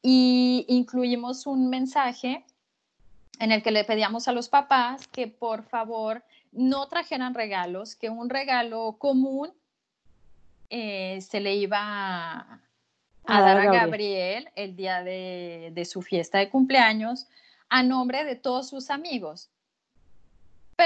[0.00, 2.44] y incluimos un mensaje
[3.40, 8.08] en el que le pedíamos a los papás que por favor no trajeran regalos, que
[8.08, 9.52] un regalo común
[10.70, 12.60] eh, se le iba a,
[13.26, 14.48] dar a Gabriel.
[14.54, 17.26] el día de, de, su fiesta de cumpleaños
[17.68, 19.50] a nombre de todos sus amigos.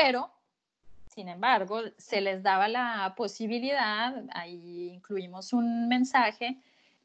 [0.00, 0.30] Pero,
[1.12, 6.62] sin embargo, se les daba la posibilidad, ahí incluimos un mensaje,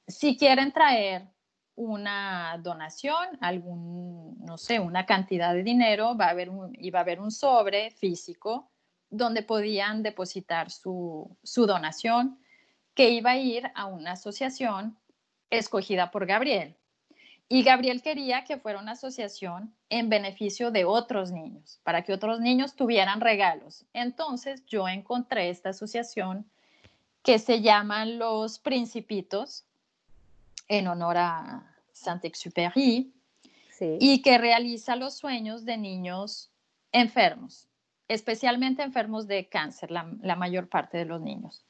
[0.07, 1.23] si quieren traer
[1.75, 7.01] una donación, algún, no sé, una cantidad de dinero, va a haber un, iba a
[7.01, 8.69] haber un sobre físico
[9.09, 12.37] donde podían depositar su, su donación
[12.93, 14.99] que iba a ir a una asociación
[15.49, 16.77] escogida por Gabriel.
[17.53, 22.39] Y Gabriel quería que fuera una asociación en beneficio de otros niños, para que otros
[22.39, 23.85] niños tuvieran regalos.
[23.93, 26.49] Entonces yo encontré esta asociación
[27.21, 29.65] que se llaman Los Principitos,
[30.67, 33.13] en honor a Saint-Exupéry,
[33.99, 36.49] y que realiza los sueños de niños
[36.91, 37.67] enfermos,
[38.07, 41.63] especialmente enfermos de cáncer, la, la mayor parte de los niños.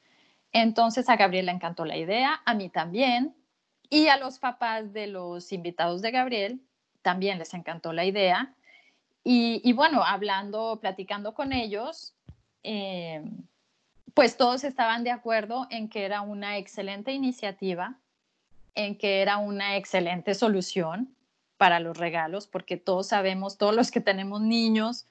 [0.50, 3.34] Entonces a Gabriel le encantó la idea, a mí también,
[3.94, 6.60] y a los papás de los invitados de Gabriel
[7.02, 8.52] también les encantó la idea.
[9.22, 12.12] Y, bueno, hablando, platicando con ellos,
[12.64, 13.22] eh,
[14.12, 17.96] pues todos estaban de acuerdo en que era una excelente iniciativa,
[18.74, 21.14] en que era una excelente solución
[21.56, 25.06] para los regalos, porque todos sabemos, todos los que tenemos niños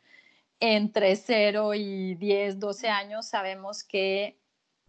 [0.60, 4.38] entre 0 y 10, 12 años, sabemos que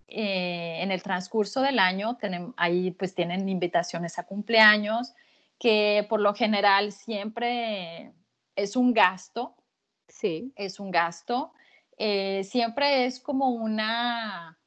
[0.08, 2.18] eh, en el transcurso del año
[2.56, 5.14] ahí pues tienen invitaciones a cumpleaños,
[5.58, 8.12] que por lo general siempre
[8.56, 9.54] es un gasto.
[10.08, 10.52] Sí.
[10.56, 11.52] Es un gasto.
[11.96, 14.58] Eh, siempre es como una,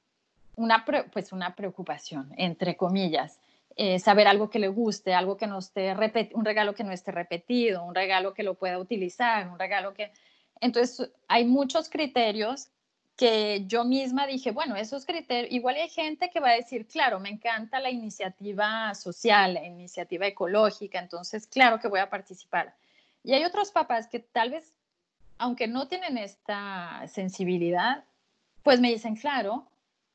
[0.55, 3.39] una, pues una preocupación, entre comillas.
[3.75, 5.95] Eh, saber algo que le guste, algo que no esté
[6.33, 10.11] un regalo que no esté repetido, un regalo que lo pueda utilizar, un regalo que...
[10.59, 12.69] Entonces, hay muchos criterios
[13.17, 17.19] que yo misma dije, bueno, esos criterios, igual hay gente que va a decir, claro,
[17.19, 22.75] me encanta la iniciativa social, la iniciativa ecológica, entonces, claro que voy a participar.
[23.23, 24.71] Y hay otros papás que tal vez,
[25.39, 28.03] aunque no tienen esta sensibilidad,
[28.61, 29.67] pues me dicen, claro,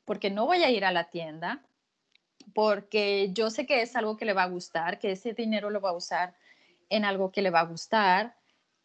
[0.05, 1.61] porque no voy a ir a la tienda,
[2.53, 5.81] porque yo sé que es algo que le va a gustar, que ese dinero lo
[5.81, 6.35] va a usar
[6.89, 8.35] en algo que le va a gustar,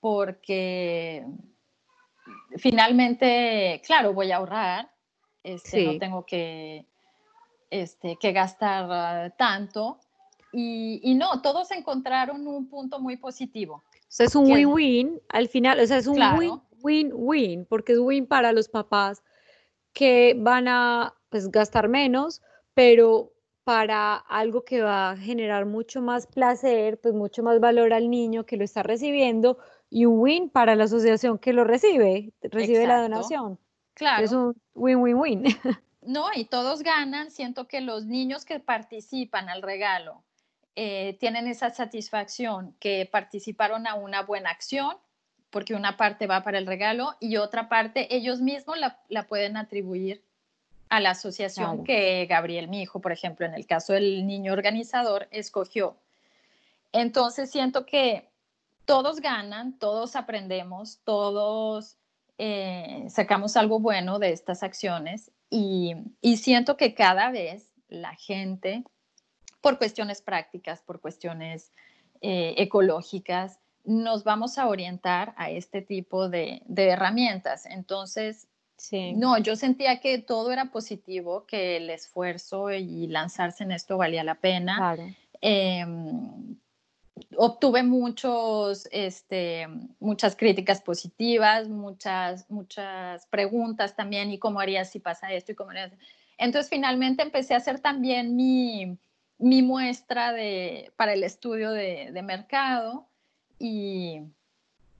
[0.00, 1.24] porque
[2.56, 4.90] finalmente, claro, voy a ahorrar,
[5.42, 6.86] este, no tengo que,
[7.70, 9.98] este, que gastar ah, tanto.
[10.52, 13.84] Y, no, todos encontraron un punto muy positivo.
[13.94, 18.52] O es un win-win al final, o sea, es un win-win-win, porque es win para
[18.52, 19.22] los papás
[19.92, 22.40] que van a pues, gastar menos,
[22.72, 23.32] pero
[23.64, 28.46] para algo que va a generar mucho más placer, pues mucho más valor al niño
[28.46, 29.58] que lo está recibiendo,
[29.90, 33.58] y un win para la asociación que lo recibe, recibe la donación.
[33.94, 34.24] Claro.
[34.24, 35.44] Es un win-win-win.
[36.00, 37.30] No, y todos ganan.
[37.30, 40.22] Siento que los niños que participan al regalo
[40.74, 44.96] eh, tienen esa satisfacción que participaron a una buena acción,
[45.50, 49.58] porque una parte va para el regalo y otra parte ellos mismos la, la pueden
[49.58, 50.22] atribuir
[50.88, 55.28] a la asociación que Gabriel, mi hijo, por ejemplo, en el caso del niño organizador,
[55.30, 55.96] escogió.
[56.92, 58.28] Entonces siento que
[58.88, 61.98] todos ganan, todos aprendemos, todos
[62.38, 65.94] eh, sacamos algo bueno de estas acciones y,
[66.36, 68.84] siento que cada vez la gente,
[69.60, 71.70] por cuestiones prácticas, por cuestiones
[72.22, 77.66] eh, ecológicas, nos vamos a orientar a este tipo de, herramientas.
[77.66, 78.48] Entonces,
[78.80, 79.12] Sí.
[79.12, 84.22] No, yo sentía que todo era positivo, que el esfuerzo y lanzarse en esto valía
[84.22, 84.76] la pena.
[84.76, 85.02] Claro.
[85.40, 86.56] Em,
[87.36, 89.66] obtuve muchos, este,
[90.00, 95.70] muchas críticas positivas, muchas, muchas preguntas también, y cómo harías si pasa esto y cómo
[95.70, 95.92] harías.
[96.36, 98.98] Entonces, finalmente empecé a hacer también mi,
[99.38, 103.08] mi muestra de, para el estudio de, de mercado
[103.58, 104.22] y,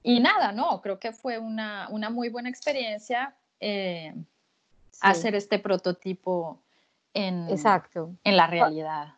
[0.02, 4.14] y, nada, no, creo que fue una, una muy buena experiencia eh,
[5.00, 6.62] hacer este prototipo
[7.14, 8.14] en, Exacto.
[8.24, 9.17] en la realidad.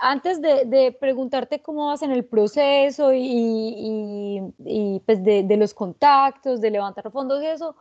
[0.00, 4.40] Antes de, preguntarte cómo vas en el proceso y,
[5.04, 7.76] pues de, de, los contactos, de levantar fondos y eso,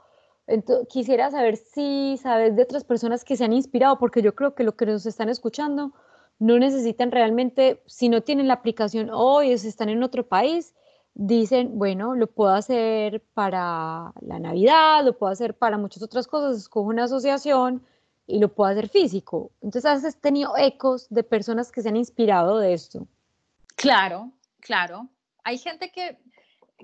[0.89, 4.63] quisiera saber si sabes de otras personas que se han inspirado, porque yo creo que
[4.63, 5.93] lo que nos están escuchando
[6.39, 10.73] no necesitan realmente, si no tienen la aplicación hoy o si están en otro país,
[11.13, 16.57] dicen, bueno, lo puedo hacer para la Navidad, lo puedo hacer para muchas otras cosas,
[16.57, 17.83] escojo una asociación
[18.27, 19.51] y lo puedo hacer físico.
[19.61, 23.07] Entonces, ¿has tenido ecos de personas que se han inspirado de esto?
[23.75, 25.09] Claro, claro.
[25.43, 26.17] Hay gente que,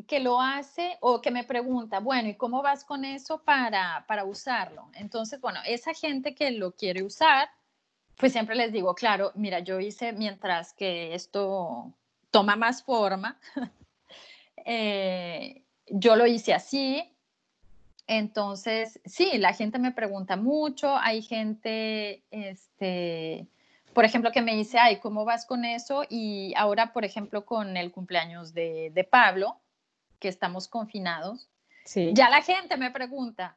[0.07, 4.23] que lo hace o que me pregunta, bueno, ¿y cómo vas con eso para, para
[4.23, 4.89] usarlo?
[4.93, 7.49] Entonces, bueno, esa gente que lo quiere usar,
[8.17, 11.93] pues siempre les digo, claro, mira, yo hice mientras que esto
[12.29, 13.39] toma más forma,
[14.65, 17.10] eh, yo lo hice así.
[18.07, 23.47] Entonces, sí, la gente me pregunta mucho, hay gente, este,
[23.93, 26.03] por ejemplo, que me dice, ay, ¿cómo vas con eso?
[26.09, 29.57] Y ahora, por ejemplo, con el cumpleaños de, de Pablo,
[30.19, 31.49] que estamos confinados,
[31.85, 32.11] sí.
[32.13, 33.55] ya la gente me pregunta,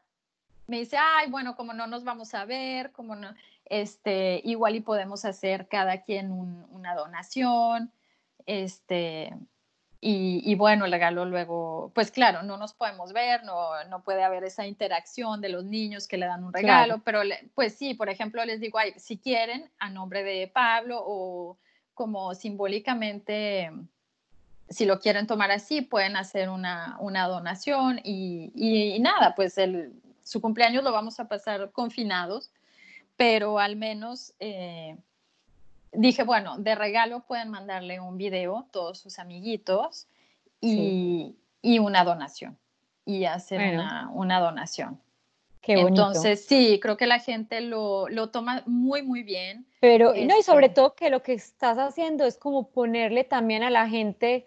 [0.67, 3.35] me dice, ay, bueno, como no nos vamos a ver, como no,
[3.67, 7.93] este, igual y podemos hacer cada quien una donación,
[8.47, 9.35] este,
[10.07, 14.45] y, bueno, el regalo luego, pues claro, no nos podemos ver, no, no puede haber
[14.45, 17.21] esa interacción de los niños que le dan un regalo, pero
[17.55, 21.57] pues sí, por ejemplo, les digo, ay, si quieren, a nombre de Pablo o
[21.95, 23.71] como simbólicamente,
[24.69, 29.95] si lo quieren tomar así, pueden hacer una, una donación y, y, nada, pues el,
[30.23, 32.51] su cumpleaños lo vamos a pasar confinados
[33.17, 34.97] pero al menos eh,
[35.95, 40.07] dije, bueno, de regalo pueden mandarle un video todos sus amiguitos
[40.61, 42.59] y, una donación
[43.05, 43.61] y hacer
[44.15, 45.01] una, donación.
[45.61, 45.89] Qué bonito.
[45.89, 49.67] Entonces, sí, creo que la gente lo, toma muy, muy bien.
[49.81, 53.63] Pero, no, y este sobre todo que lo que estás haciendo es como ponerle también
[53.63, 54.47] a la gente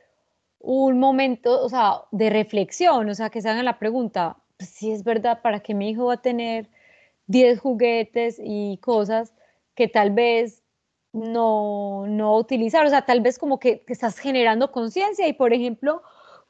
[0.59, 4.91] un momento, o sea, de reflexión, o sea, que se hagan la pregunta, pues, si
[4.91, 6.69] es verdad, ¿para qué mi hijo va a tener
[7.27, 9.33] 10 juguetes y cosas
[9.75, 10.63] que tal vez
[11.17, 16.01] no, no utilizar, o sea, tal vez como que, estás generando conciencia y, por ejemplo,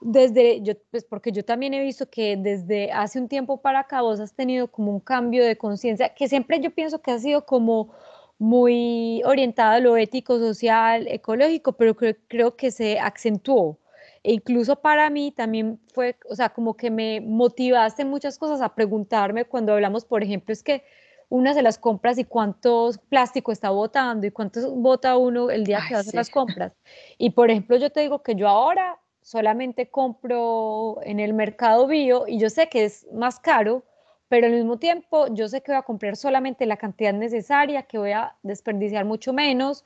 [0.01, 4.01] desde, yo, pues porque yo también he visto que desde hace un tiempo para acá
[4.01, 7.45] vos has tenido como un cambio de conciencia, que siempre yo pienso que ha sido
[7.45, 7.93] como
[8.38, 13.80] muy orientado a lo ético, social, ecológico, pero creo, creo que se acentuó.
[14.24, 18.76] E incluso para mí también fue, o sea, como que me motivaste muchas cosas a
[18.76, 20.84] preguntarme cuando hablamos, por ejemplo, es que
[21.30, 25.82] una de las compras y cuántos plástico está botando y cuánto bota uno el día
[25.88, 26.74] que hacer las compras.
[27.18, 32.26] Y por ejemplo, yo te digo que yo ahora solamente compro en el mercado bio
[32.28, 33.84] y yo sé que es más caro,
[34.30, 37.98] pero al mismo tiempo yo sé que voy a comprar solamente la cantidad necesaria, que
[37.98, 39.84] voy a desperdiciar mucho menos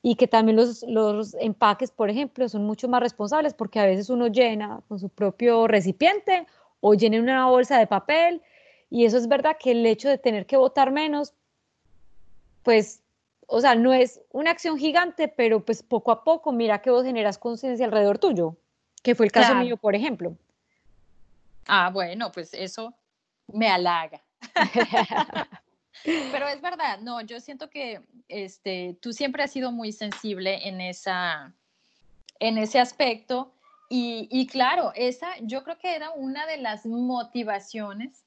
[0.00, 4.10] y que también los, los empaques, por ejemplo, son mucho más responsables porque a veces
[4.10, 6.46] uno llena con su propio recipiente
[6.80, 8.42] o llena una bolsa de papel
[8.94, 11.34] y eso es verdad que el hecho de tener que votar menos,
[12.62, 13.02] pues,
[13.48, 17.04] o sea, no es una acción gigante, pero pues poco a poco mira que vos
[17.04, 18.56] generas conciencia alrededor tuyo,
[19.02, 20.38] que fue el caso mío, por ejemplo.
[21.66, 22.94] Ah, bueno, pues eso
[23.48, 24.22] me halaga.
[26.04, 30.80] Pero es verdad, no, yo siento que este, tú siempre has sido muy sensible en,
[30.80, 31.52] esa,
[32.38, 33.52] en ese aspecto
[33.88, 38.23] y, y, claro, esa yo creo que era una de las motivaciones,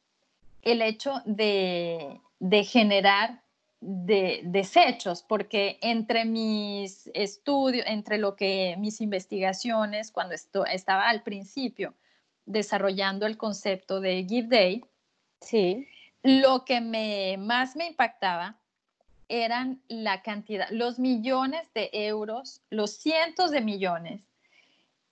[0.62, 3.42] el hecho de, de generar
[3.80, 11.24] de, desechos, porque entre mis estudios, entre lo que mis investigaciones, cuando esto, estaba al
[11.24, 11.94] principio
[12.46, 14.86] desarrollando el concepto de Give Day,
[15.42, 15.88] sí.
[16.24, 18.58] lo que me, más me impactaba
[19.30, 24.22] eran la cantidad, los millones de euros, los cientos de millones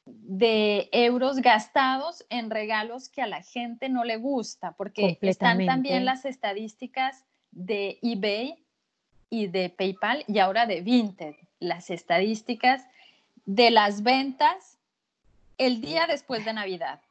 [0.06, 6.06] de euros gastados en regalos que a la gente no le gusta, porque están también
[6.06, 8.64] las estadísticas de eBay
[9.30, 12.84] y de PayPal y ahora de Vinted, las estadísticas
[13.46, 14.78] de las ventas
[15.58, 17.02] el día después de Navidad.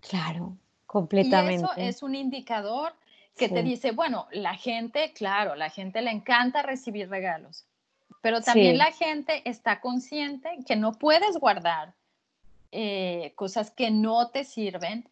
[0.00, 0.56] Claro,
[0.86, 1.62] completamente.
[1.62, 2.92] Y eso es un indicador
[3.36, 7.66] que te dice, bueno, la gente, claro, la gente le encanta recibir regalos,
[8.22, 11.94] pero también la gente está consciente que no puedes guardar
[12.78, 15.08] eh, cosas que no te sirven,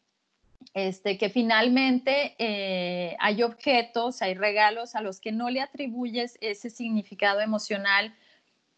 [0.75, 6.69] este, que finalmente eh, hay objetos, hay regalos a los que no le atribuyes ese
[6.69, 8.15] significado emocional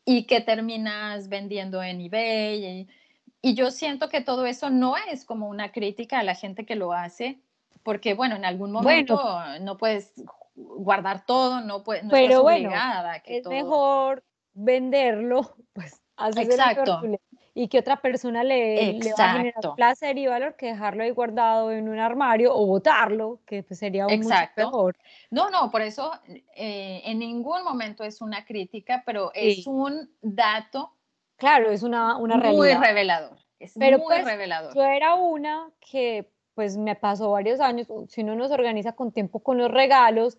[0.05, 2.87] y que terminas vendiendo en eBay.
[3.43, 6.77] Y, yo siento que todo eso no es como una crítica a la gente que
[6.77, 7.41] lo hace,
[7.83, 9.21] porque bueno, en algún momento
[9.63, 10.13] no puedes
[10.55, 12.71] guardar todo, no, puedes, no pero bueno,
[13.25, 14.23] es mejor
[14.55, 17.03] venderlo, pues Exacto
[17.59, 21.11] y que otra persona le, le, va a generar placer y valor que dejarlo ahí
[21.11, 24.95] guardado en un armario o botarlo, que pues sería un mucho mejor.
[25.31, 26.13] No, no, por eso
[26.55, 30.93] eh, en ningún momento es una crítica, pero es un dato.
[31.37, 32.59] Claro, es una, una realidad.
[32.59, 33.39] Muy revelador.
[33.59, 34.75] Es pero muy pues, revelador.
[34.75, 39.39] Yo era una que pues me pasó varios años, si uno nos organiza con tiempo
[39.39, 40.37] con los regalos,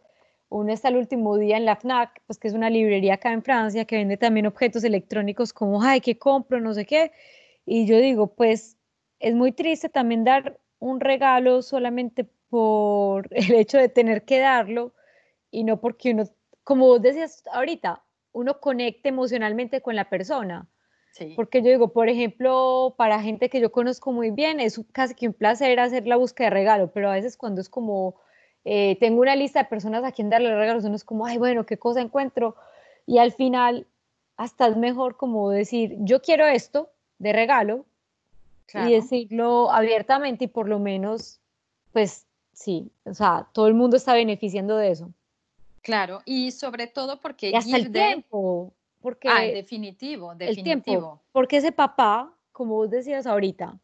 [0.49, 3.43] uno está el último día en la FNAC, pues que es una librería acá en
[3.43, 6.61] Francia que vende también objetos electrónicos como, ay, ¿qué compro?
[6.61, 7.11] No sé qué.
[7.65, 8.77] Y yo digo, pues
[9.19, 14.93] es muy triste también dar un regalo solamente por el hecho de tener que darlo
[15.51, 16.23] y no porque uno,
[16.63, 20.67] como vos decías ahorita, uno conecte emocionalmente con la persona.
[21.11, 21.33] Sí.
[21.35, 25.27] Porque yo digo, por ejemplo, para gente que yo conozco muy bien, es casi que
[25.27, 28.17] un placer hacer la búsqueda de regalo, pero a veces cuando es como
[28.65, 31.65] eh, tengo una lista de personas a quien darle regalos, uno es como, ay, bueno,
[31.65, 32.55] ¿qué cosa encuentro?
[33.05, 33.87] Y al final,
[34.35, 36.89] hasta es mejor como decir, yo quiero esto
[37.19, 37.85] de regalo
[38.73, 41.39] y decirlo abiertamente y por lo menos,
[41.93, 45.13] pues sí, o sea, todo el mundo está beneficiando de eso.
[45.81, 47.51] Claro, y sobre todo porque...
[47.51, 49.29] Y hasta el tiempo, porque...
[49.29, 50.73] Ah, definitivo, definitivo.
[50.73, 53.79] El tiempo, porque ese papá, como vos decías ahorita,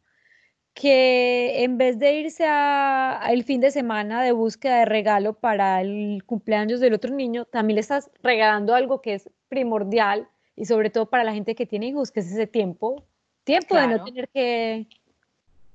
[0.74, 6.24] que en vez de irse al fin de semana de búsqueda de regalo para el
[6.26, 11.06] cumpleaños del otro niño, también le estás regalando algo que es primordial y sobre todo
[11.06, 13.04] para la gente que tiene hijos, que es ese tiempo,
[13.44, 14.86] tiempo de no tener que,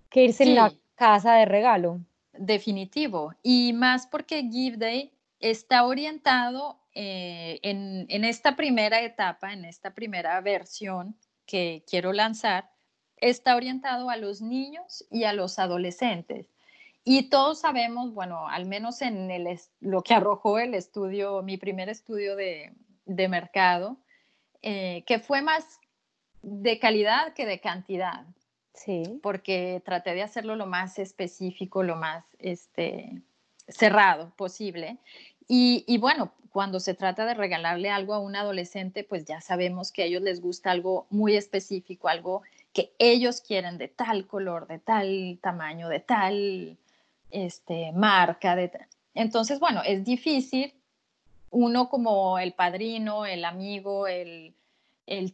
[0.10, 2.02] que irse en la casa de regalo.
[2.34, 9.64] Definitivo, y más porque Give Day está orientado eh, en, en esta primera etapa, en
[9.64, 12.70] esta primera versión que quiero lanzar,
[13.22, 16.48] está orientado a los niños y a los adolescentes.
[17.04, 21.90] Y todos sabemos, bueno, al menos en el, lo que arrojó el estudio, mi primer
[21.90, 22.74] estudio de,
[23.06, 23.98] mercado,
[24.62, 25.80] eh, que fue más
[26.42, 28.26] de calidad que de cantidad.
[28.74, 29.20] Sí.
[29.24, 33.22] Porque traté de hacerlo lo más específico, lo más este,
[33.68, 34.98] cerrado posible.
[35.48, 39.92] Y, y, bueno, cuando se trata de regalarle algo a un adolescente, pues ya sabemos
[39.92, 42.44] que a ellos les gusta algo muy específico, algo
[43.00, 46.78] ellos quieren de tal color, de tal tamaño, de tal
[47.32, 48.56] este, marca.
[48.56, 48.72] De
[49.14, 50.74] Entonces, bueno, es difícil
[51.52, 54.54] uno como el padrino, el amigo, el,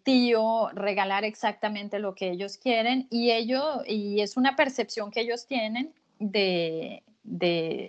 [0.04, 5.48] tío, regalar exactamente lo que ellos quieren y ello, y es una percepción que ellos
[5.48, 7.04] tienen de,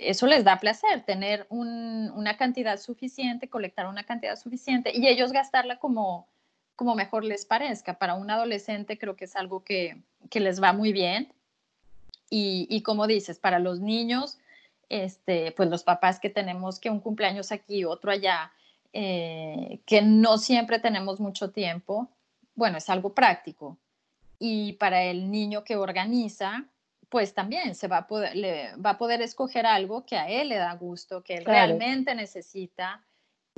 [0.00, 5.78] eso les da placer, tener una cantidad suficiente, colectar una cantidad suficiente y ellos gastarla
[5.78, 6.26] como,
[6.76, 7.98] como mejor les parezca.
[7.98, 9.96] Para un adolescente creo que es algo que,
[10.32, 11.32] les va muy bien.
[12.28, 14.38] Y, como dices, para los niños,
[14.88, 18.52] este, pues los papás que tenemos que un cumpleaños aquí, otro allá,
[18.92, 22.08] eh, que no siempre tenemos mucho tiempo,
[22.54, 23.78] bueno, es algo práctico.
[24.38, 26.64] Y para el niño que organiza,
[27.08, 30.48] pues también se va a poder, le, va a poder escoger algo que a él
[30.48, 33.02] le da gusto, que él realmente necesita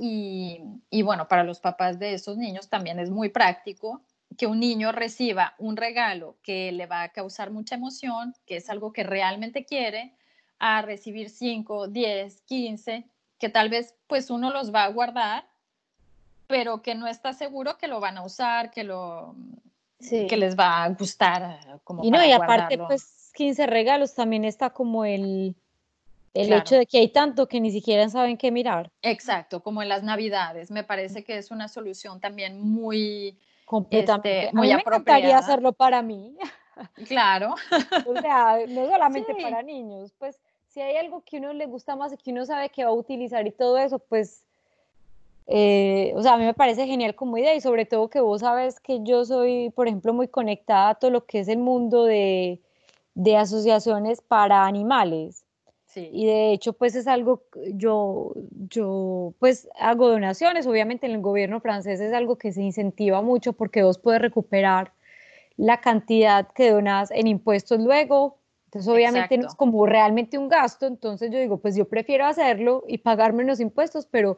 [0.01, 4.01] y, bueno, para los papás de esos niños también es muy práctico
[4.37, 8.69] que un niño reciba un regalo que le va a causar mucha emoción, que es
[8.69, 10.13] algo que realmente quiere,
[10.57, 13.05] a recibir 5, 10, 15,
[13.39, 15.45] que tal vez pues uno los va a guardar,
[16.47, 19.35] pero que no está seguro que lo van a usar, que lo
[19.99, 24.69] que les va a gustar como Y no, y aparte pues 15 regalos también está
[24.69, 25.55] como el
[26.33, 28.91] el hecho de que hay tanto que ni siquiera saben qué mirar.
[29.01, 30.71] Exacto, como en las Navidades.
[30.71, 35.37] Me parece que es una solución también muy completamente este, muy a mí me encantaría
[35.37, 36.35] hacerlo para mí.
[37.07, 37.55] Claro.
[38.07, 42.13] o sea, no solamente para niños, pues si hay algo que uno le gusta más
[42.13, 44.45] y que uno sabe que va a utilizar y todo eso, pues
[45.51, 48.41] eh, o sea, a mí me parece genial como idea y sobre todo que vos
[48.41, 52.03] sabes que yo soy, por ejemplo, muy conectada a todo lo que es el mundo
[52.03, 52.61] de,
[53.15, 55.43] de asociaciones para animales.
[55.95, 58.33] Y de hecho, pues es algo, yo,
[58.69, 63.53] yo pues hago donaciones, obviamente en el gobierno francés es algo que se incentiva mucho
[63.53, 64.91] porque vos puedes recuperar
[65.57, 68.37] la cantidad que donas en impuestos luego.
[68.65, 72.83] Entonces, obviamente no es como realmente un gasto, entonces yo digo, pues yo prefiero hacerlo
[72.87, 74.37] y pagar menos impuestos, pero,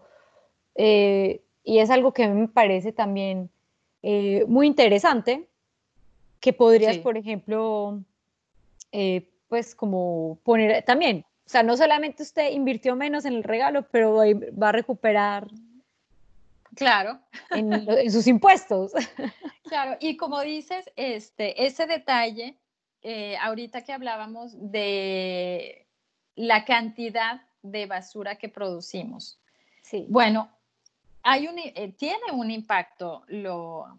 [0.75, 3.49] eh, y es algo que a mí me parece también
[4.03, 5.49] eh, muy interesante,
[6.39, 7.99] que podrías, por ejemplo,
[8.93, 14.15] eh, pues como poner también, sea, no solamente usted invirtió menos en el regalo, pero
[14.15, 15.47] va a recuperar
[16.75, 17.19] Claro.
[17.49, 18.91] En, sus impuestos.
[19.63, 22.57] Claro, y como dices, este, ese detalle,
[23.03, 25.87] eh, ahorita que hablábamos de
[26.35, 29.39] la cantidad de basura que producimos.
[29.81, 30.07] Sí.
[30.09, 30.51] Bueno,
[31.23, 33.97] hay un, eh, tiene un impacto lo,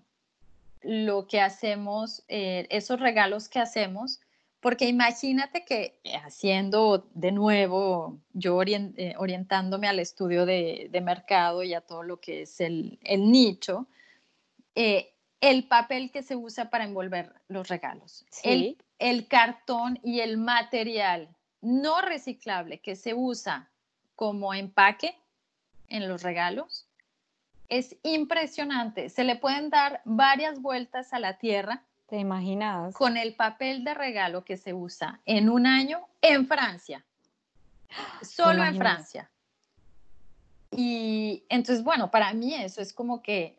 [0.83, 4.21] lo que hacemos, eh, esos regalos que hacemos,
[4.63, 11.75] porque imagínate que eh, haciendo de nuevo, yo eh, orientándome al estudio de, mercado y
[11.75, 13.89] a todo lo que es el, nicho,
[14.77, 20.39] eh, el papel que se usa para envolver los regalos, el, el cartón y el
[20.39, 21.29] material
[21.61, 23.69] no reciclable que se usa
[24.15, 25.19] como empaque
[25.89, 26.87] en los regalos,
[27.69, 29.09] es impresionante.
[29.09, 32.95] Se le pueden dar varias vueltas a la tierra ¿Te imaginas?
[32.95, 37.07] Con el papel de regalo que se usa en un año en Francia.
[38.21, 39.31] Solo en Francia.
[40.71, 43.57] Y entonces, bueno, para mí eso es como que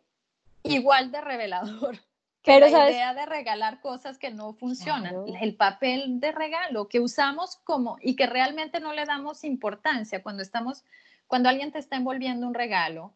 [0.62, 1.98] igual de revelador.
[2.44, 7.56] Pero la idea de regalar cosas que no funcionan, el papel de regalo que usamos
[7.64, 10.84] como y que realmente no le damos importancia cuando estamos,
[11.26, 13.14] cuando alguien te está envolviendo un regalo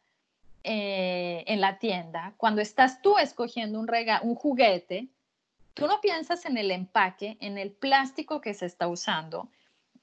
[0.65, 5.07] eh, en la tienda, cuando estás tú escogiendo un, regalo, un juguete,
[5.79, 9.49] tú no piensas en el empaque, en el plástico que se está usando,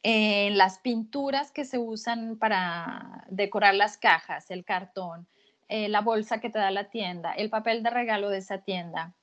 [0.03, 5.27] en las pinturas que se usan para decorar las cajas, el cartón,
[5.67, 9.13] eh, la bolsa que te da la tienda, el papel de regalo de esa tienda,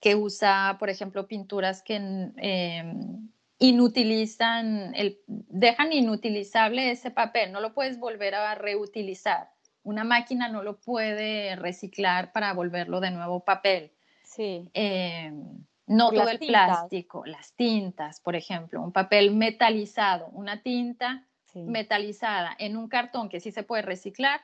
[0.00, 3.28] que usa, por ejemplo, pinturas que em,
[3.58, 9.50] inutilizan, el, dejan inutilizable ese papel, no lo puedes volver a reutilizar.
[9.82, 13.92] Una máquina no lo puede reciclar para volverlo de nuevo papel.
[14.22, 14.70] Sí.
[14.74, 22.56] Em, no todo el plástico, las tintas, por ejemplo, un papel metalizado, una tinta metalizada
[22.58, 24.40] en un cartón que sí se puede reciclar,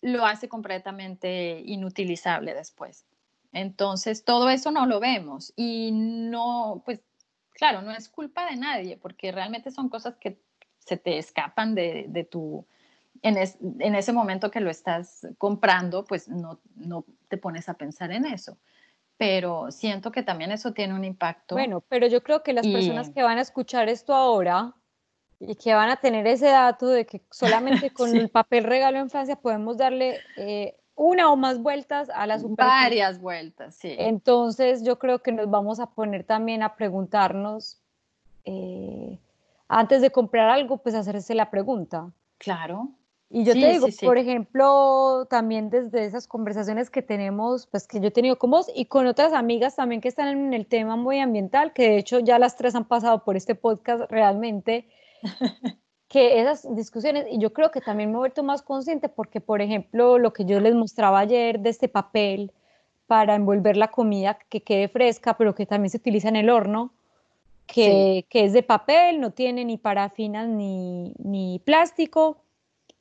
[0.00, 3.06] lo hace completamente inutilizable después.
[3.52, 7.00] Entonces, todo eso no lo vemos y no, pues,
[7.52, 10.40] claro, no es culpa de nadie, porque realmente son cosas que
[10.78, 12.66] se te escapan de, tu,
[13.22, 18.12] en, en, ese momento que lo estás comprando, pues no, no te pones a pensar
[18.12, 18.56] en eso
[19.18, 21.54] pero siento que también eso tiene un impacto.
[21.54, 24.74] Bueno, pero yo creo que las personas que van a escuchar esto ahora
[25.40, 29.10] y que van a tener ese dato de que solamente con el papel regalo en
[29.10, 33.94] Francia podemos darle eh, una o más vueltas a las Varias vueltas, sí.
[33.98, 37.78] Entonces yo creo que nos vamos a poner también a preguntarnos,
[38.44, 39.18] eh,
[39.68, 42.10] antes de comprar algo, pues hacerse la pregunta.
[42.38, 42.90] Claro.
[43.28, 48.08] Y yo te digo, por ejemplo, también desde esas conversaciones que tenemos, pues que yo
[48.08, 51.18] he tenido con vos y con otras amigas también que están en el tema muy
[51.18, 54.88] ambiental, que de hecho ya las tres han pasado por este podcast realmente,
[56.08, 59.60] que esas discusiones, y yo creo que también me he vuelto más consciente porque, por
[59.60, 62.52] ejemplo, lo que yo les mostraba ayer de este papel
[63.08, 66.92] para envolver la comida que quede fresca, pero que también se utiliza en el horno,
[67.66, 72.45] que, que es de papel, no tiene ni parafinas ni, ni plástico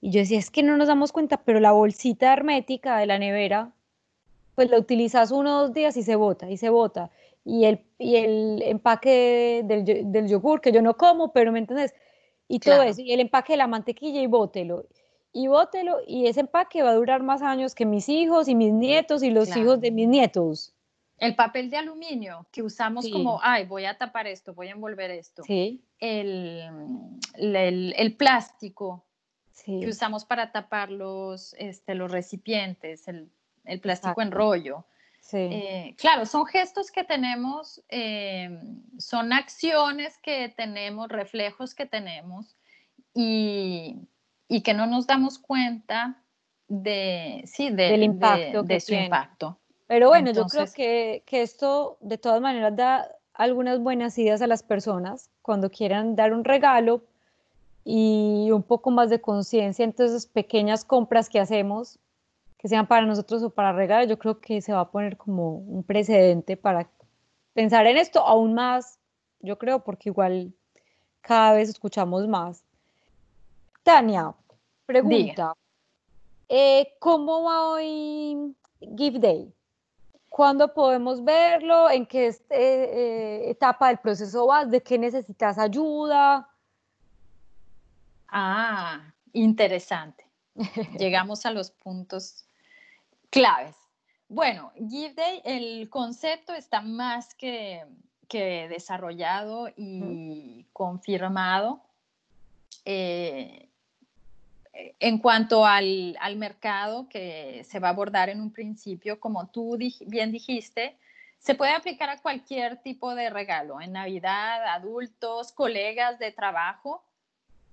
[0.01, 3.17] y yo decía, es que no nos damos cuenta, pero la bolsita hermética de la
[3.17, 3.71] nevera,
[4.55, 7.09] pues la utilizas uno o dos días y se bota, y se bota.
[7.43, 11.93] Y el, y el empaque del, del, yogur, que yo no como, pero ¿me entiendes?
[12.47, 14.85] Y todo eso, y el empaque de la mantequilla y bótelo.
[15.33, 18.71] Y bótelo, y ese empaque va a durar más años que mis hijos y mis
[18.71, 20.73] nietos y los hijos de mis nietos.
[21.17, 25.11] El papel de aluminio que usamos como, ay, voy a tapar esto, voy a envolver
[25.11, 25.43] esto.
[25.43, 25.81] Sí.
[25.99, 26.61] El,
[27.35, 29.05] el, el plástico
[29.63, 33.29] que usamos para tapar los, este, los recipientes, el,
[33.63, 34.85] el plástico en rollo.
[35.21, 35.37] Sí.
[35.37, 38.59] Eh, claro, son gestos que tenemos, eh,
[38.99, 42.55] son acciones que tenemos, reflejos que tenemos
[43.13, 44.07] y,
[44.47, 46.21] y, que no nos damos cuenta
[46.67, 49.57] de, sí, del impacto de, su impacto.
[49.87, 54.47] Pero bueno, yo creo que, que, esto de todas maneras da algunas buenas ideas a
[54.47, 57.03] las personas cuando quieran dar un regalo
[57.87, 59.85] y un poco más de conciencia.
[59.85, 61.99] Entonces, pequeñas compras que hacemos,
[62.57, 65.57] que sean para nosotros o para regalar, yo creo que se va a poner como
[65.57, 66.89] un precedente para
[67.53, 68.97] pensar en esto aún más,
[69.39, 70.51] yo creo, porque igual
[71.21, 72.63] cada vez escuchamos más.
[73.83, 74.33] Tania,
[74.87, 75.53] pregunta,
[76.49, 78.55] eh, ¿cómo va hoy
[78.97, 79.53] Give Day?
[80.27, 81.89] ¿Cuándo podemos verlo?
[81.91, 84.71] ¿En qué este, eh, etapa del proceso vas?
[84.71, 86.49] ¿De qué necesitas ayuda?
[88.37, 90.25] Ah, interesante.
[90.99, 92.43] Llegamos a los puntos
[93.29, 93.77] claves.
[94.27, 97.85] Bueno, Give Day, el concepto está más que,
[98.27, 101.79] que desarrollado y confirmado.
[102.83, 103.69] Eh,
[104.99, 110.33] en cuanto al, mercado que se va a abordar en un principio, como tú bien
[110.33, 110.97] dijiste,
[111.39, 117.01] se puede aplicar a cualquier tipo de regalo, en Navidad, adultos, colegas de trabajo,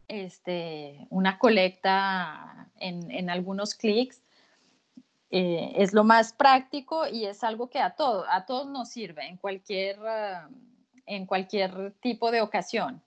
[0.09, 4.21] este, una colecta en, algunos clics.
[5.31, 9.27] Eh, es lo más práctico y es algo que a, todo, a todos nos sirve
[9.27, 9.99] en cualquier,
[11.07, 13.03] en cualquier tipo de ocasión.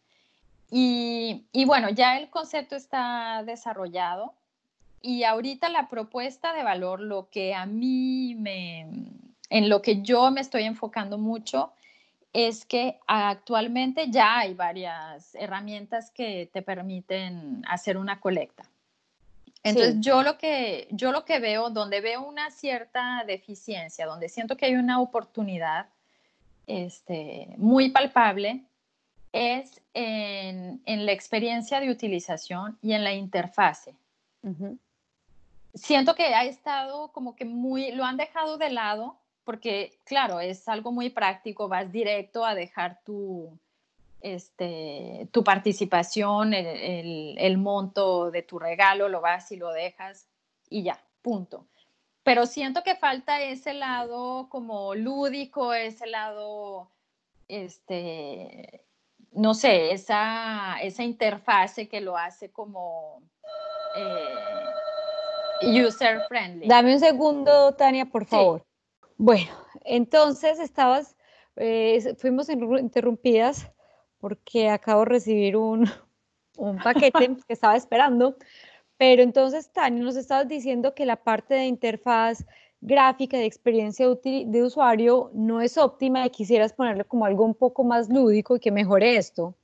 [0.72, 4.34] Y, bueno, ya el concepto está desarrollado
[5.02, 8.88] y ahorita la propuesta de valor, lo que a mí me,
[9.50, 11.72] en lo que yo me estoy enfocando mucho,
[12.36, 18.70] es que actualmente ya hay varias herramientas que te permiten hacer una colecta.
[19.64, 24.58] Entonces, yo, lo que, yo lo que veo, donde veo una cierta deficiencia, donde siento
[24.58, 25.88] que hay una oportunidad
[26.68, 28.66] este, muy palpable,
[29.32, 33.96] es en, la experiencia de utilización y en la interfase.
[35.74, 39.16] Siento que ha estado como que muy, lo han dejado de lado
[39.46, 43.58] porque, claro, es algo muy práctico, vas directo a dejar tu,
[44.22, 50.28] este, tu participación, el, el, monto de tu regalo, lo vas y lo dejas
[50.70, 51.68] y ya, punto.
[52.24, 56.90] Pero siento que falta ese lado como lúdico, ese lado
[57.48, 58.84] este,
[59.32, 63.22] no sé, esa, esa interfase que lo hace como
[63.96, 66.68] eh, user friendly.
[66.68, 68.66] Dame un segundo, Tania, por favor.
[69.18, 69.52] Bueno,
[69.84, 71.16] entonces estabas,
[71.56, 73.72] eh, fuimos interrumpidas
[74.20, 75.90] porque acabo de recibir un,
[76.58, 78.38] un paquete que estaba esperando,
[78.98, 82.46] pero entonces, Tania, nos estabas diciendo que la parte de interfaz
[82.82, 87.84] gráfica de experiencia de usuario no es óptima y quisieras ponerle como algo un poco
[87.84, 89.56] más lúdico y que mejore esto.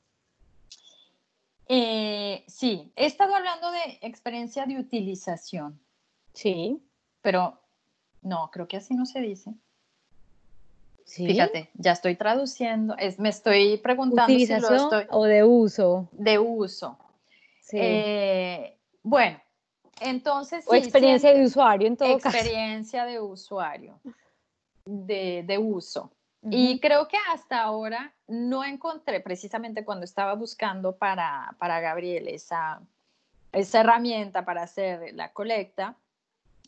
[1.68, 5.80] Eh, sí, he estado hablando de experiencia de utilización.
[6.34, 6.82] Sí.
[7.22, 7.61] Pero
[8.22, 9.54] no, creo que así no se dice.
[11.06, 11.26] ¿Sí?
[11.26, 15.06] Fíjate, ya estoy traduciendo, es, me estoy preguntando si lo estoy...
[15.10, 16.08] o de uso.
[16.12, 16.98] De uso.
[17.62, 17.78] Sí.
[17.80, 19.42] Eh, bueno,
[20.02, 24.00] entonces, o experiencia de usuario en todo experiencia de usuario,
[24.86, 26.12] de, uso.
[26.44, 32.82] Y creo que hasta ahora no encontré, precisamente cuando estaba buscando para, para Gabriel esa,
[33.52, 35.96] esa herramienta para hacer la colecta,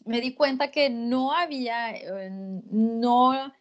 [0.06, 3.54] me di cuenta que no había, eh, no,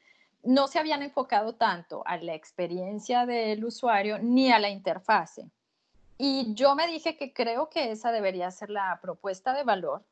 [0.42, 5.50] no se habían enfocado tanto a la experiencia del usuario ni a la interfase.
[6.18, 10.04] Y yo me dije que creo que esa debería ser la propuesta de valor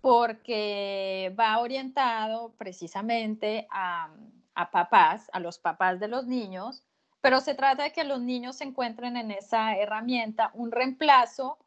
[0.00, 4.08] porque va orientado precisamente a,
[4.70, 6.84] papás, a los papás de los niños,
[7.20, 11.58] pero se trata de que los niños encuentren en esa herramienta un reemplazo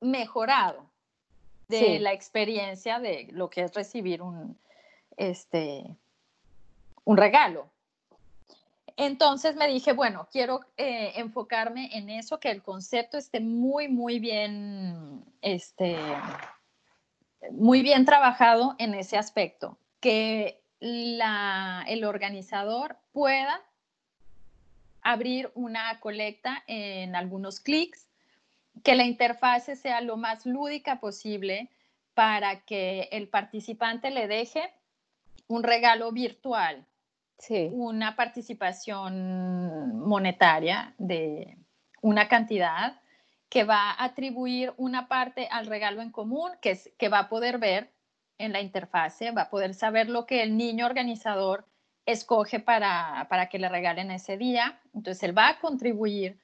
[0.00, 0.90] mejorado
[1.68, 4.58] de la experiencia de lo que es recibir un,
[5.16, 5.84] este,
[7.04, 7.70] un regalo.
[8.96, 14.20] Entonces me dije, bueno, quiero eh, enfocarme en eso, que el concepto esté muy, muy
[14.20, 15.98] bien, este,
[17.50, 23.60] muy bien trabajado en ese aspecto, que el organizador pueda
[25.02, 28.06] abrir una colecta en algunos clics,
[28.82, 31.70] que la interfase sea lo más lúdica posible
[32.14, 34.72] para que el participante le deje
[35.46, 36.86] un regalo virtual
[37.72, 41.58] una participación monetaria de
[42.00, 43.00] una cantidad
[43.48, 47.28] que va a atribuir una parte al regalo en común, que, es, que va a
[47.28, 47.92] poder ver
[48.38, 51.66] en la interfase, va a poder saber lo que el niño organizador
[52.06, 54.80] escoge para, para que le regalen ese día.
[54.92, 56.40] Entonces, él va a contribuir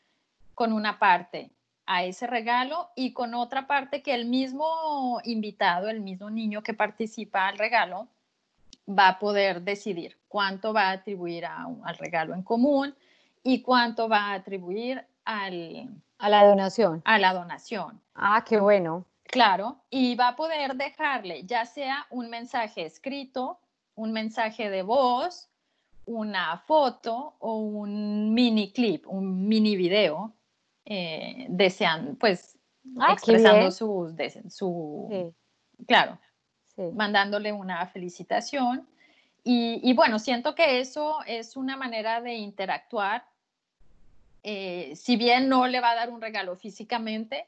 [0.55, 1.51] con una parte
[1.93, 6.73] a ese regalo y con otra parte que el mismo invitado, el mismo niño que
[6.73, 8.07] participa al regalo,
[8.89, 12.95] va a poder decidir cuánto va a atribuir al regalo en común
[13.43, 15.89] y cuánto va a atribuir al,
[16.19, 17.03] a la donación.
[17.05, 18.01] A la donación.
[18.15, 19.05] Ah, qué bueno.
[19.25, 23.59] Claro, y va a poder dejarle ya sea un mensaje escrito,
[23.97, 25.49] un mensaje de voz,
[26.07, 30.35] una foto o un mini clip, un mini video,
[30.93, 32.59] eh, deseando, pues,
[32.99, 34.13] ah, expresando su,
[34.49, 35.33] su
[35.87, 36.19] claro,
[36.95, 38.89] mandándole una felicitación.
[39.45, 43.25] Y, bueno, siento que eso es una manera de interactuar.
[44.43, 47.47] Eh, si bien no le va a dar un regalo físicamente,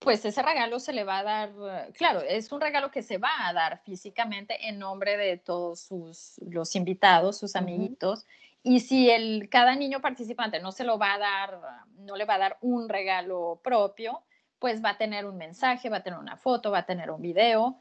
[0.00, 3.46] pues ese regalo se le va a dar, claro, es un regalo que se va
[3.46, 8.26] a dar físicamente en nombre de todos sus, los invitados, sus amiguitos.
[8.68, 11.60] Y si el, cada niño participante no se lo va a dar,
[11.98, 14.24] no le va a dar un regalo propio,
[14.58, 17.22] pues va a tener un mensaje, va a tener una foto, va a tener un
[17.22, 17.78] video.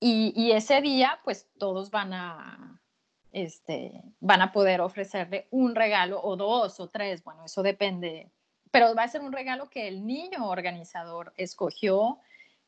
[0.00, 2.82] Y, ese día, pues todos van a,
[3.30, 8.32] este, van a poder ofrecerle un regalo o dos o tres, bueno, eso depende
[8.72, 12.18] pero va a ser un regalo que el niño organizador escogió,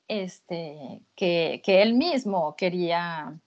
[0.06, 3.40] este, que, que él mismo quería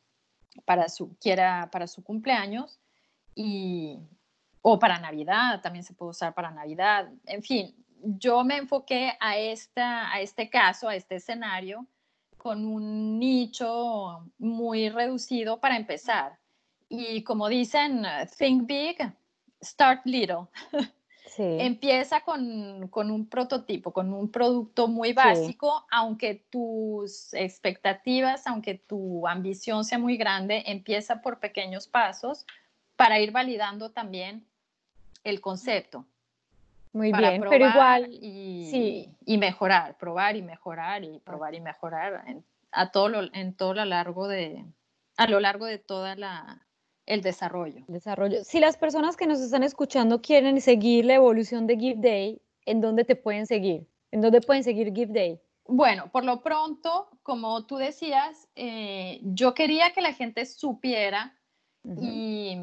[0.65, 2.81] para su, quiera para su cumpleaños
[3.41, 3.97] y,
[4.61, 7.09] o para Navidad, también se puede usar para Navidad.
[7.25, 7.73] En fin,
[8.03, 11.87] yo me enfoqué a, esta, a este caso, a este escenario,
[12.35, 16.37] con un nicho muy reducido para empezar.
[16.89, 18.03] Y como dicen,
[18.37, 18.97] think big,
[19.63, 20.47] start little.
[21.37, 29.85] Empieza con, un prototipo, con un producto muy básico, aunque tus expectativas, aunque tu ambición
[29.85, 32.45] sea muy grande, empieza por pequeños pasos
[32.99, 34.45] para ir validando también
[35.23, 36.05] el concepto.
[36.91, 39.15] Muy bien, pero igual y, sí.
[39.25, 42.25] y mejorar, probar y mejorar y probar y mejorar
[42.73, 44.65] a todo en todo lo largo de
[45.15, 46.67] a lo largo de toda la,
[47.05, 47.85] el desarrollo.
[47.87, 48.43] Desarrollo.
[48.43, 52.81] Si las personas que nos están escuchando quieren seguir la evolución de Give Day, ¿en
[52.81, 53.87] dónde te pueden seguir?
[54.11, 55.39] ¿En dónde pueden seguir Give Day?
[55.65, 61.38] Bueno, por lo pronto, como tú decías, eh, yo quería que la gente supiera
[61.83, 62.57] y,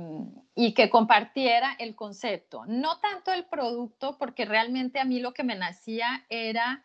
[0.54, 5.42] y, que compartiera el concepto, no tanto el producto, porque realmente a mí lo que
[5.42, 6.84] me nacía era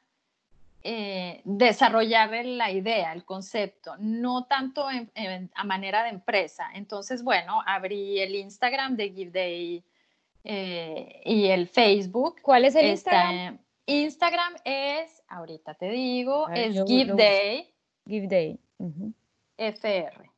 [0.84, 6.70] eh, desarrollar la idea, el concepto, no tanto a manera de empresa.
[6.74, 9.84] Entonces, bueno, abrí el Instagram de Give Day
[10.44, 12.42] eh, y el Facebook.
[12.42, 13.60] ¿Cuál es el Instagram?
[13.86, 17.72] Instagram es, ahorita te digo, es Give Day.
[18.08, 18.60] Give Day.
[19.58, 20.32] FR.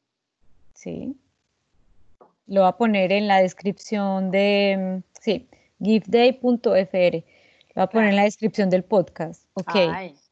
[0.73, 1.15] Sí.
[2.47, 5.47] Lo voy a poner en la descripción de, sí,
[5.81, 6.63] giveday.fr.
[6.65, 6.73] Lo
[7.75, 9.45] voy a poner en la descripción del podcast.
[9.53, 9.75] Ok.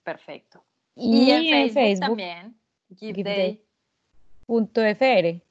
[0.03, 0.64] Perfecto.
[0.95, 2.55] Y, en, Facebook, también,
[2.95, 3.62] GiveDay.
[4.47, 5.41] .fr.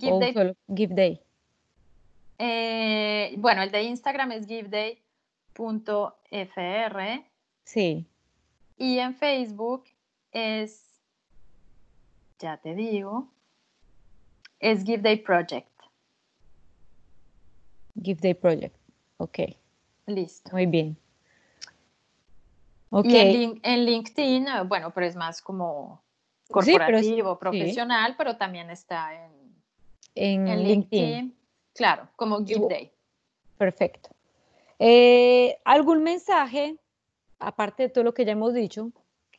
[0.00, 1.20] Give GiveDay.
[2.38, 5.02] Eh, bueno, el de Instagram es giveday.fr.
[7.64, 8.06] Sí.
[8.76, 9.84] Y en Facebook
[10.32, 11.00] es,
[12.38, 13.28] ya te digo,
[14.58, 15.73] es GiveDay Project.
[18.00, 18.76] GiveDay Project.
[19.18, 19.38] Ok.
[20.06, 20.50] Listo.
[20.52, 20.96] Muy bien.
[23.02, 26.02] Y en, LinkedIn, eh, bueno, pero es más como
[26.48, 29.14] corporativo, profesional, pero también está
[30.14, 31.36] en, en, LinkedIn.
[31.74, 32.92] Claro, como Give Day.
[33.58, 34.10] Perfecto.
[34.78, 36.76] Eh, ¿Algún mensaje,
[37.40, 38.92] aparte de todo lo que ya hemos dicho,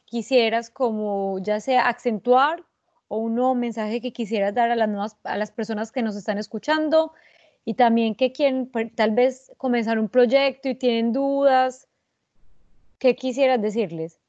[0.03, 2.63] quisieras como ya sea acentuar
[3.07, 6.15] o un nuevo mensaje que quisieras dar a las, nuevas, a las personas que nos
[6.17, 7.13] están escuchando
[7.65, 11.87] y también que quieren pues, tal vez comenzar un proyecto y tienen dudas?
[12.99, 14.19] ¿Qué quisieras decirles?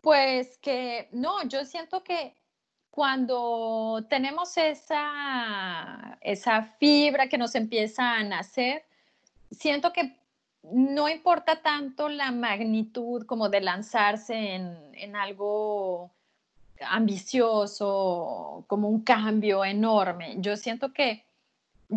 [0.00, 2.34] Pues que no, yo siento que
[2.90, 8.84] cuando tenemos esa, esa fibra que nos empieza a nacer,
[9.50, 10.16] siento que
[10.62, 16.12] no importa tanto la magnitud como de lanzarse en, algo
[16.80, 20.36] ambicioso, como un cambio enorme.
[20.38, 21.23] Yo siento que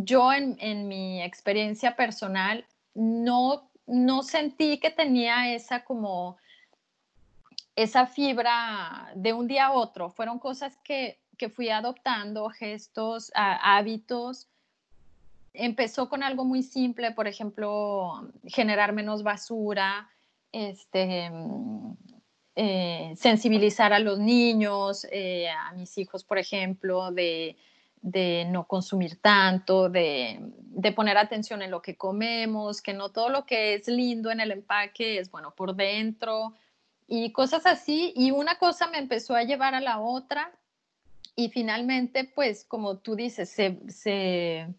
[0.04, 6.38] yo en, en mi experiencia personal no no sentí que tenía esa como
[7.76, 10.10] esa fibra de un día a otro.
[10.10, 11.20] Fueron cosas que,
[11.56, 14.48] fui adoptando, gestos, hábitos.
[15.54, 20.10] Empezó con algo muy simple, por ejemplo, generar menos basura,
[20.52, 21.32] este,
[22.56, 27.56] eh, sensibilizar a los niños, eh, a mis hijos, por ejemplo, de
[28.10, 30.40] de no consumir tanto, de,
[30.96, 34.52] poner atención en lo que comemos, que no todo lo que es lindo en el
[34.52, 36.54] empaque es bueno por dentro
[37.06, 38.14] y cosas así.
[38.16, 40.54] Y una cosa me empezó a llevar a la otra
[41.36, 44.70] y finalmente, pues como tú dices, se,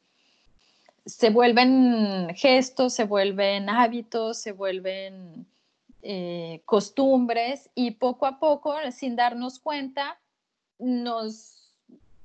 [1.31, 5.47] vuelven gestos, se vuelven hábitos, se vuelven
[6.01, 10.18] eh, costumbres y poco a poco, sin darnos cuenta,
[10.79, 11.59] nos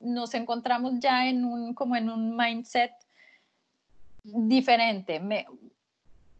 [0.03, 2.91] nos encontramos ya en un, como en un mindset
[4.23, 5.45] diferente, me,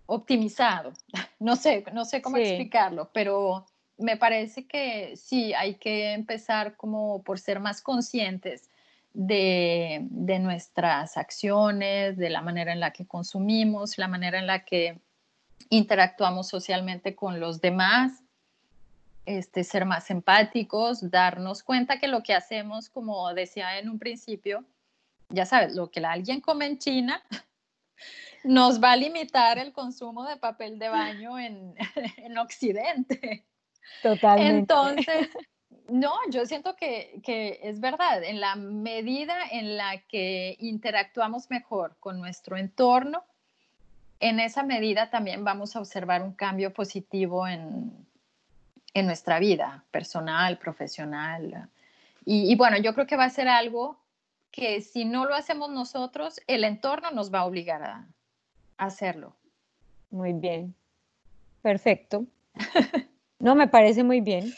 [0.06, 0.94] optimizado.
[1.40, 3.66] No sé, no sé cómo explicarlo, pero
[3.98, 8.70] me parece que sí, hay que empezar como por ser más conscientes
[9.14, 14.64] de, de, nuestras acciones, de la manera en la que consumimos, la manera en la
[14.64, 15.02] que
[15.70, 18.23] interactuamos socialmente con los demás,
[19.26, 24.66] este, ser más empáticos, darnos cuenta que lo que hacemos, como decía en un principio,
[25.30, 27.24] ya sabes, lo que alguien come en China
[28.44, 31.76] nos va a limitar el consumo de papel de baño en,
[32.18, 33.46] en Occidente.
[34.02, 34.58] Totalmente.
[34.58, 35.30] Entonces,
[35.88, 41.96] no, yo siento que, que, es verdad, en la medida en la que interactuamos mejor
[42.00, 43.24] con nuestro entorno,
[44.20, 47.92] en esa medida también vamos a observar un cambio positivo en,
[48.94, 51.70] en nuestra vida personal, profesional.
[52.26, 53.98] Y, y, bueno, yo creo que va a ser algo
[54.52, 58.08] que si no lo hacemos nosotros, el entorno nos va a obligar a,
[58.78, 59.36] a hacerlo.
[60.12, 60.76] Muy bien,
[61.62, 62.26] perfecto.
[63.40, 64.54] No, me parece muy bien.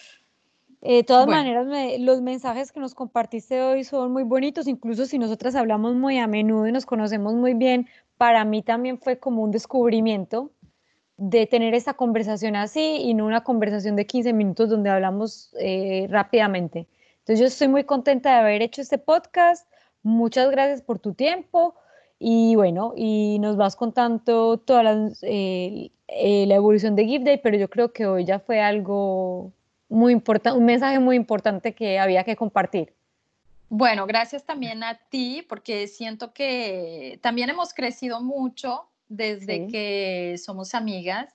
[0.83, 1.65] Eh, de todas maneras,
[1.99, 6.27] los mensajes que nos compartiste hoy son muy bonitos, incluso si nosotras hablamos muy a
[6.27, 10.51] menudo y nos conocemos muy bien, para mí también fue como un descubrimiento
[11.17, 16.07] de tener esta conversación así y no una conversación de 15 minutos donde hablamos eh,
[16.09, 16.87] rápidamente.
[17.19, 19.67] Entonces yo estoy muy contenta de haber hecho este podcast.
[20.03, 21.75] Muchas gracias por tu tiempo
[22.19, 27.57] y bueno, y nos vas contando toda la, eh, la evolución de Give Day, pero
[27.57, 29.51] yo creo que hoy ya fue algo
[29.89, 32.93] muy importante, un mensaje muy importante que había que compartir.
[33.69, 40.75] Bueno, gracias también a ti, porque siento que también hemos crecido mucho desde que somos
[40.75, 41.33] amigas.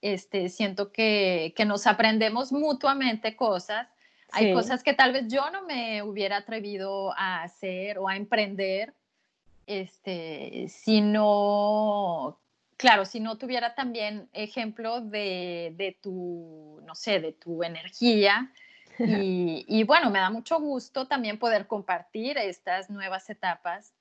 [0.00, 3.88] Este, siento que, que nos aprendemos mutuamente cosas.
[4.32, 8.94] Hay cosas que tal vez yo no me hubiera atrevido a hacer o a emprender,
[9.66, 12.38] este, sino
[12.82, 18.52] claro, si no tuviera también ejemplo de, tu, no sé, de tu energía.
[18.98, 23.94] Y, bueno, me da mucho gusto también poder compartir estas nuevas etapas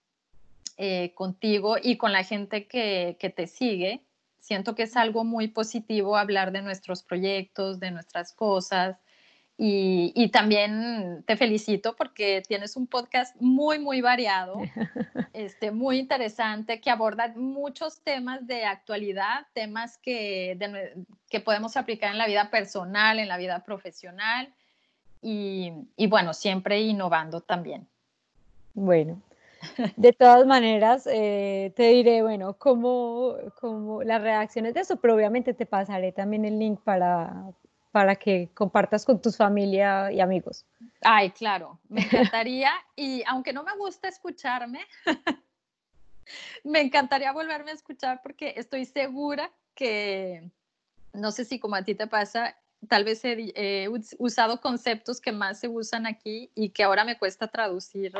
[0.78, 4.02] eh, contigo y con la gente que, que te sigue.
[4.40, 8.98] Siento que es algo muy positivo hablar de nuestros proyectos, de nuestras cosas,
[9.64, 14.56] y, también te felicito porque tienes un podcast muy, muy variado,
[15.34, 20.58] este, muy interesante, que aborda muchos temas de actualidad, temas que,
[21.30, 24.52] que podemos aplicar en la vida personal, en la vida profesional
[25.22, 27.88] y, y bueno, siempre innovando también.
[28.74, 29.22] Bueno,
[29.98, 35.54] de todas maneras, eh, te diré, bueno, cómo, cómo las reacciones de eso, pero obviamente
[35.54, 37.52] te pasaré también el link para,
[37.92, 40.66] para que compartas con tu familia y amigos.
[41.02, 42.02] Ay, claro, me
[42.36, 44.82] encantaría y aunque no me gusta escucarme,
[46.64, 50.50] me encantaría volverme a escuchar porque estoy segura que,
[51.14, 52.56] no sé si como a ti te pasa,
[52.88, 57.48] tal vez he, usado conceptos que más se usan aquí y que ahora me cuesta
[57.48, 58.14] traducir.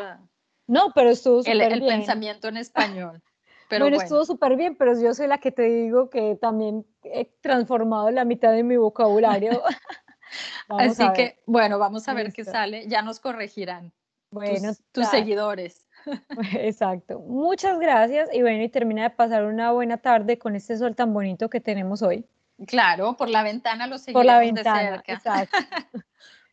[0.72, 3.22] No, pero estuvo el, el pensamiento en español.
[3.70, 7.24] Pero bueno, estuvo súper bien, pero yo soy la que te digo que también he
[7.40, 9.64] transformado la mitad de mi vocabulario.
[10.68, 12.86] Así que, bueno, vamos a ver qué sale.
[12.90, 13.94] Ya nos corregirán
[14.30, 15.88] bueno, tus, seguidores.
[16.54, 17.20] Exacto.
[17.20, 18.28] Muchas gracias.
[18.34, 21.62] Y bueno, y termina de pasar una buena tarde con este sol tan bonito que
[21.62, 22.26] tenemos hoy.
[22.68, 25.50] Claro, por la ventana lo seguimos Por la ventana, de cerca.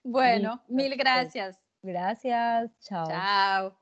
[0.04, 1.58] bueno, mil gracias.
[1.82, 2.70] Gracias.
[2.78, 3.08] Chao.
[3.08, 3.77] Chao.